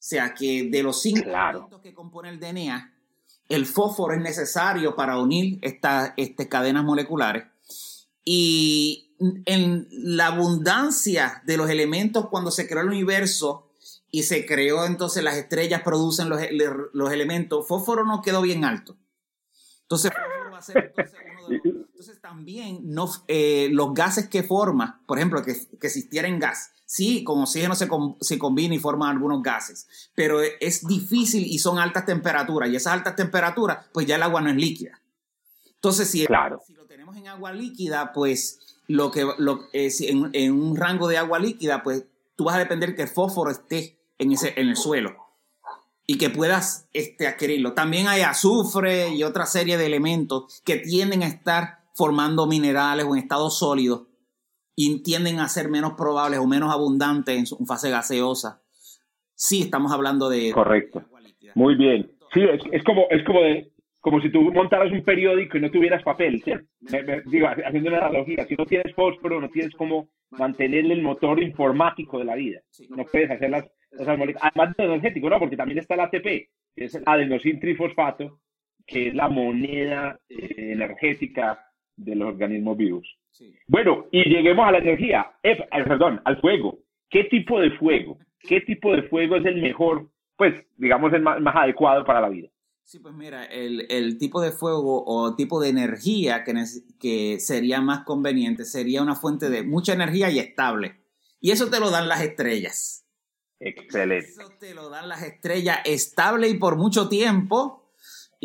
O 0.00 0.02
sea 0.02 0.34
que 0.34 0.70
de 0.70 0.82
los 0.82 1.02
cinco 1.02 1.28
elementos 1.28 1.80
que 1.82 1.92
compone 1.92 2.30
el 2.30 2.40
DNA, 2.40 2.94
el 3.50 3.66
fósforo 3.66 4.14
es 4.14 4.20
necesario 4.20 4.96
para 4.96 5.18
unir 5.18 5.58
estas 5.60 6.12
este, 6.16 6.48
cadenas 6.48 6.84
moleculares. 6.84 7.44
Y 8.24 9.14
en 9.44 9.86
la 9.90 10.28
abundancia 10.28 11.42
de 11.44 11.56
los 11.56 11.68
elementos 11.68 12.28
cuando 12.28 12.50
se 12.50 12.66
creó 12.66 12.82
el 12.82 12.88
universo 12.88 13.69
y 14.10 14.24
se 14.24 14.46
creó 14.46 14.84
entonces 14.86 15.22
las 15.22 15.36
estrellas 15.36 15.82
producen 15.82 16.28
los, 16.28 16.40
los 16.92 17.12
elementos, 17.12 17.66
fósforo 17.66 18.04
no 18.04 18.22
quedó 18.22 18.42
bien 18.42 18.64
alto. 18.64 18.96
Entonces, 19.82 20.12
fósforo 20.12 20.50
va 20.50 20.58
a 20.58 20.62
ser 20.62 20.92
entonces 20.96 21.20
uno 21.32 21.48
de 21.48 21.56
los, 21.58 21.80
Entonces 22.00 22.22
también 22.22 22.80
no, 22.84 23.10
eh, 23.28 23.68
los 23.72 23.92
gases 23.92 24.28
que 24.28 24.42
forma, 24.42 25.02
por 25.06 25.18
ejemplo, 25.18 25.42
que, 25.42 25.54
que 25.78 25.86
existiera 25.86 26.28
en 26.28 26.38
gas, 26.38 26.72
sí, 26.86 27.22
con 27.22 27.42
oxígeno 27.42 27.74
se, 27.74 27.88
se 28.22 28.38
combina 28.38 28.74
y 28.74 28.78
forman 28.78 29.10
algunos 29.10 29.42
gases, 29.42 29.86
pero 30.14 30.40
es 30.40 30.86
difícil 30.86 31.46
y 31.46 31.58
son 31.58 31.78
altas 31.78 32.06
temperaturas 32.06 32.70
y 32.70 32.76
esas 32.76 32.94
altas 32.94 33.16
temperaturas, 33.16 33.86
pues 33.92 34.06
ya 34.06 34.16
el 34.16 34.22
agua 34.22 34.40
no 34.40 34.48
es 34.48 34.56
líquida. 34.56 35.02
Entonces, 35.74 36.08
si, 36.08 36.26
claro. 36.26 36.62
si 36.66 36.72
lo 36.72 36.86
tenemos 36.86 37.16
en 37.18 37.28
agua 37.28 37.52
líquida, 37.52 38.12
pues 38.14 38.58
lo 38.88 39.10
que 39.10 39.24
lo, 39.36 39.68
en, 39.72 40.30
en, 40.32 40.52
un 40.52 40.76
rango 40.76 41.06
de 41.06 41.18
agua 41.18 41.38
líquida, 41.38 41.82
pues 41.82 42.06
tú 42.34 42.44
vas 42.44 42.56
a 42.56 42.60
depender 42.60 42.96
que 42.96 43.02
el 43.02 43.08
fósforo 43.08 43.50
esté 43.50 43.99
en, 44.20 44.32
ese, 44.32 44.52
en 44.56 44.68
el 44.68 44.76
suelo 44.76 45.16
y 46.06 46.18
que 46.18 46.28
puedas 46.28 46.88
este, 46.92 47.26
adquirirlo. 47.26 47.72
También 47.72 48.08
hay 48.08 48.22
azufre 48.22 49.14
y 49.14 49.22
otra 49.22 49.46
serie 49.46 49.78
de 49.78 49.86
elementos 49.86 50.62
que 50.64 50.76
tienden 50.76 51.22
a 51.22 51.28
estar 51.28 51.80
formando 51.94 52.46
minerales 52.46 53.06
o 53.06 53.14
en 53.14 53.22
estado 53.22 53.50
sólido 53.50 54.08
y 54.74 55.02
tienden 55.02 55.38
a 55.38 55.48
ser 55.48 55.68
menos 55.68 55.92
probables 55.92 56.40
o 56.40 56.46
menos 56.46 56.72
abundantes 56.72 57.38
en 57.38 57.46
su 57.46 57.56
fase 57.64 57.90
gaseosa. 57.90 58.60
Sí, 59.34 59.62
estamos 59.62 59.92
hablando 59.92 60.28
de... 60.28 60.52
Correcto. 60.52 61.02
Muy 61.54 61.76
bien. 61.76 62.10
Sí, 62.34 62.40
es, 62.72 62.84
como, 62.84 63.06
es 63.10 63.24
como, 63.24 63.42
de, 63.42 63.70
como 64.00 64.20
si 64.20 64.30
tú 64.30 64.40
montaras 64.52 64.92
un 64.92 65.04
periódico 65.04 65.58
y 65.58 65.60
no 65.60 65.70
tuvieras 65.70 66.02
papel. 66.02 66.42
digo, 67.26 67.46
haciendo 67.46 67.88
una 67.88 67.98
analogía, 67.98 68.46
si 68.46 68.54
no 68.54 68.66
tienes 68.66 68.94
fósforo, 68.94 69.40
no 69.40 69.48
tienes 69.48 69.74
cómo 69.76 70.08
mantener 70.30 70.90
el 70.90 71.02
motor 71.02 71.42
informático 71.42 72.18
de 72.18 72.24
la 72.24 72.34
vida. 72.34 72.60
No 72.88 73.04
puedes 73.04 73.30
hacer 73.30 73.50
las, 73.50 73.70
Además 73.98 74.76
de 74.76 74.84
energético, 74.84 75.28
¿no? 75.28 75.38
Porque 75.38 75.56
también 75.56 75.78
está 75.78 75.94
el 75.94 76.00
ATP, 76.00 76.24
que 76.74 76.84
es 76.84 76.94
el 76.94 77.02
adenosin 77.06 77.60
trifosfato, 77.60 78.40
que 78.86 79.08
es 79.08 79.14
la 79.14 79.28
moneda 79.28 80.18
eh, 80.28 80.72
energética 80.72 81.58
de 81.96 82.14
los 82.14 82.28
organismos 82.28 82.76
vivos. 82.76 83.20
Bueno, 83.66 84.06
y 84.10 84.28
lleguemos 84.28 84.66
a 84.66 84.72
la 84.72 84.78
energía, 84.78 85.32
eh, 85.42 85.56
perdón, 85.70 86.20
al 86.24 86.40
fuego. 86.40 86.78
¿Qué 87.08 87.24
tipo 87.24 87.60
de 87.60 87.70
fuego? 87.72 88.18
¿Qué 88.38 88.60
tipo 88.62 88.92
de 88.92 89.02
fuego 89.04 89.36
es 89.36 89.46
el 89.46 89.60
mejor, 89.60 90.10
pues, 90.36 90.54
digamos, 90.76 91.12
el 91.12 91.22
más, 91.22 91.56
adecuado 91.56 92.04
para 92.04 92.20
la 92.20 92.28
vida? 92.28 92.48
Sí, 92.84 92.98
pues 92.98 93.14
mira, 93.14 93.44
el, 93.44 94.18
tipo 94.18 94.40
de 94.40 94.50
fuego 94.50 95.04
o 95.06 95.36
tipo 95.36 95.60
de 95.60 95.68
energía 95.68 96.42
que, 96.42 96.54
que 96.98 97.38
sería 97.38 97.80
más 97.80 98.04
conveniente 98.04 98.64
sería 98.64 99.02
una 99.02 99.14
fuente 99.14 99.48
de 99.48 99.62
mucha 99.62 99.92
energía 99.92 100.30
y 100.30 100.40
estable. 100.40 100.96
Y 101.40 101.52
eso 101.52 101.70
te 101.70 101.78
lo 101.78 101.90
dan 101.90 102.08
las 102.08 102.22
estrellas. 102.22 103.06
Excelente. 103.60 104.30
Eso 104.30 104.50
te 104.58 104.74
lo 104.74 104.88
dan 104.88 105.08
las 105.08 105.22
estrellas 105.22 105.78
estable 105.84 106.48
y 106.48 106.54
por 106.54 106.76
mucho 106.76 107.08
tiempo. 107.08 107.84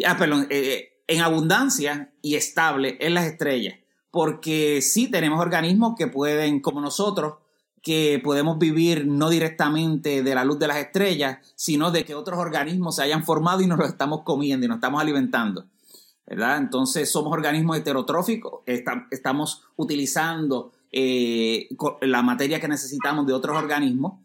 Ah, 0.05 0.17
perdón, 0.17 0.47
eh, 0.49 0.99
en 1.07 1.21
abundancia 1.21 2.11
y 2.21 2.35
estable 2.35 2.97
en 2.99 3.13
las 3.13 3.25
estrellas 3.25 3.75
porque 4.15 4.81
sí 4.81 5.11
tenemos 5.11 5.41
organismos 5.41 5.95
que 5.97 6.07
pueden, 6.07 6.61
como 6.61 6.79
nosotros, 6.79 7.33
que 7.81 8.21
podemos 8.23 8.57
vivir 8.57 9.05
no 9.05 9.29
directamente 9.29 10.23
de 10.23 10.33
la 10.33 10.45
luz 10.45 10.57
de 10.57 10.69
las 10.69 10.77
estrellas, 10.77 11.39
sino 11.57 11.91
de 11.91 12.05
que 12.05 12.15
otros 12.15 12.39
organismos 12.39 12.95
se 12.95 13.03
hayan 13.03 13.25
formado 13.25 13.59
y 13.59 13.67
nos 13.67 13.77
los 13.77 13.89
estamos 13.89 14.21
comiendo 14.21 14.65
y 14.65 14.69
nos 14.69 14.77
estamos 14.77 15.01
alimentando. 15.01 15.65
¿verdad? 16.25 16.59
Entonces 16.59 17.11
somos 17.11 17.33
organismos 17.33 17.75
heterotróficos, 17.75 18.61
estamos 19.11 19.63
utilizando 19.75 20.71
eh, 20.93 21.67
la 21.99 22.21
materia 22.21 22.61
que 22.61 22.69
necesitamos 22.69 23.27
de 23.27 23.33
otros 23.33 23.57
organismos, 23.57 24.24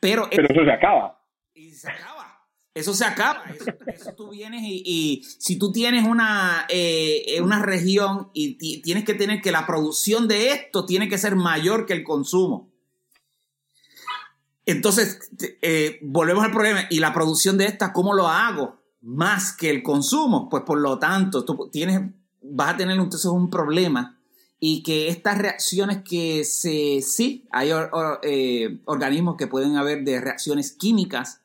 pero... 0.00 0.28
Pero 0.30 0.48
eso 0.48 0.64
se 0.64 0.72
acaba. 0.72 1.20
Y 1.54 1.70
se 1.70 1.88
acaba. 1.88 2.18
Eso 2.74 2.94
se 2.94 3.04
acaba. 3.04 3.42
Eso, 3.86 4.14
tú 4.14 4.30
vienes 4.30 4.62
y, 4.64 5.24
si 5.38 5.58
tú 5.58 5.72
tienes 5.72 6.04
una, 6.04 6.66
eh, 6.68 7.40
una 7.42 7.60
región 7.60 8.30
y 8.32 8.82
tienes 8.82 9.04
que 9.04 9.14
tener 9.14 9.40
que 9.40 9.50
la 9.50 9.66
producción 9.66 10.28
de 10.28 10.50
esto 10.50 10.86
tiene 10.86 11.08
que 11.08 11.18
ser 11.18 11.34
mayor 11.34 11.86
que 11.86 11.94
el 11.94 12.04
consumo. 12.04 12.70
Entonces, 14.64 15.30
eh, 15.62 15.98
volvemos 16.02 16.44
al 16.44 16.52
problema. 16.52 16.82
¿Y 16.90 17.00
la 17.00 17.12
producción 17.14 17.56
de 17.56 17.64
esta, 17.64 17.92
cómo 17.92 18.14
lo 18.14 18.28
hago? 18.28 18.78
Más 19.00 19.56
que 19.56 19.70
el 19.70 19.82
consumo. 19.82 20.48
Pues 20.48 20.62
por 20.62 20.78
lo 20.78 20.98
tanto, 20.98 21.44
tú 21.44 21.70
tienes, 21.72 22.02
vas 22.42 22.74
a 22.74 22.76
tener 22.76 22.96
entonces 22.96 23.24
un 23.24 23.48
problema 23.48 24.17
y 24.60 24.82
que 24.82 25.08
estas 25.08 25.38
reacciones 25.38 26.02
que 26.02 26.44
se, 26.44 27.00
sí, 27.02 27.46
hay 27.52 27.70
eh, 28.22 28.80
organismos 28.84 29.36
que 29.36 29.46
pueden 29.46 29.76
haber 29.76 30.04
de 30.04 30.20
reacciones 30.20 30.72
químicas 30.72 31.42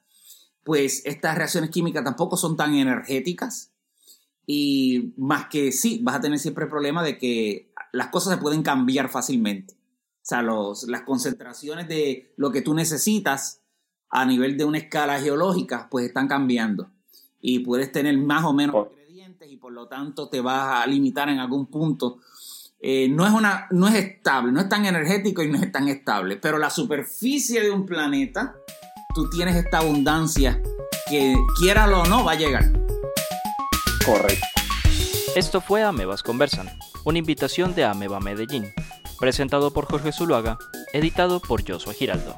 pues 0.63 1.05
estas 1.05 1.37
reacciones 1.37 1.69
químicas 1.69 2.03
tampoco 2.03 2.37
son 2.37 2.55
tan 2.55 2.73
energéticas 2.73 3.71
y 4.45 5.13
más 5.17 5.47
que 5.47 5.71
sí, 5.71 5.99
vas 6.03 6.15
a 6.15 6.21
tener 6.21 6.39
siempre 6.39 6.65
el 6.65 6.69
problema 6.69 7.03
de 7.03 7.17
que 7.17 7.71
las 7.91 8.07
cosas 8.07 8.35
se 8.35 8.41
pueden 8.41 8.63
cambiar 8.63 9.09
fácilmente. 9.09 9.73
O 9.73 10.25
sea, 10.25 10.41
los, 10.41 10.83
las 10.87 11.01
concentraciones 11.01 11.87
de 11.87 12.33
lo 12.37 12.51
que 12.51 12.61
tú 12.61 12.73
necesitas 12.73 13.61
a 14.09 14.25
nivel 14.25 14.57
de 14.57 14.65
una 14.65 14.77
escala 14.77 15.19
geológica, 15.19 15.87
pues 15.89 16.05
están 16.05 16.27
cambiando. 16.27 16.89
Y 17.41 17.59
puedes 17.59 17.91
tener 17.91 18.17
más 18.17 18.45
o 18.45 18.53
menos 18.53 18.87
ingredientes 18.91 19.51
y 19.51 19.57
por 19.57 19.73
lo 19.73 19.87
tanto 19.87 20.29
te 20.29 20.39
vas 20.39 20.83
a 20.83 20.87
limitar 20.87 21.29
en 21.29 21.39
algún 21.39 21.65
punto. 21.65 22.19
Eh, 22.85 23.07
no, 23.07 23.25
es 23.25 23.31
una, 23.31 23.67
no 23.71 23.87
es 23.87 23.95
estable, 23.95 24.51
no 24.51 24.59
es 24.59 24.67
tan 24.67 24.85
energético 24.85 25.41
y 25.41 25.49
no 25.49 25.57
es 25.57 25.71
tan 25.71 25.87
estable. 25.87 26.35
Pero 26.35 26.57
la 26.57 26.69
superficie 26.69 27.61
de 27.61 27.71
un 27.71 27.85
planeta 27.85 28.55
tú 29.15 29.29
tienes 29.29 29.55
esta 29.55 29.77
abundancia 29.77 30.61
que 31.09 31.33
quiera 31.57 31.85
o 31.97 32.05
no 32.05 32.25
va 32.25 32.33
a 32.33 32.35
llegar. 32.35 32.65
Correcto. 34.05 34.45
Esto 35.33 35.61
fue 35.61 35.81
Amebas 35.81 36.23
Conversan, 36.23 36.69
una 37.05 37.19
invitación 37.19 37.73
de 37.73 37.85
Ameba 37.85 38.19
Medellín, 38.19 38.73
presentado 39.17 39.71
por 39.71 39.85
Jorge 39.85 40.11
Zuluaga, 40.11 40.57
editado 40.91 41.39
por 41.39 41.65
Joshua 41.65 41.93
Giraldo. 41.93 42.37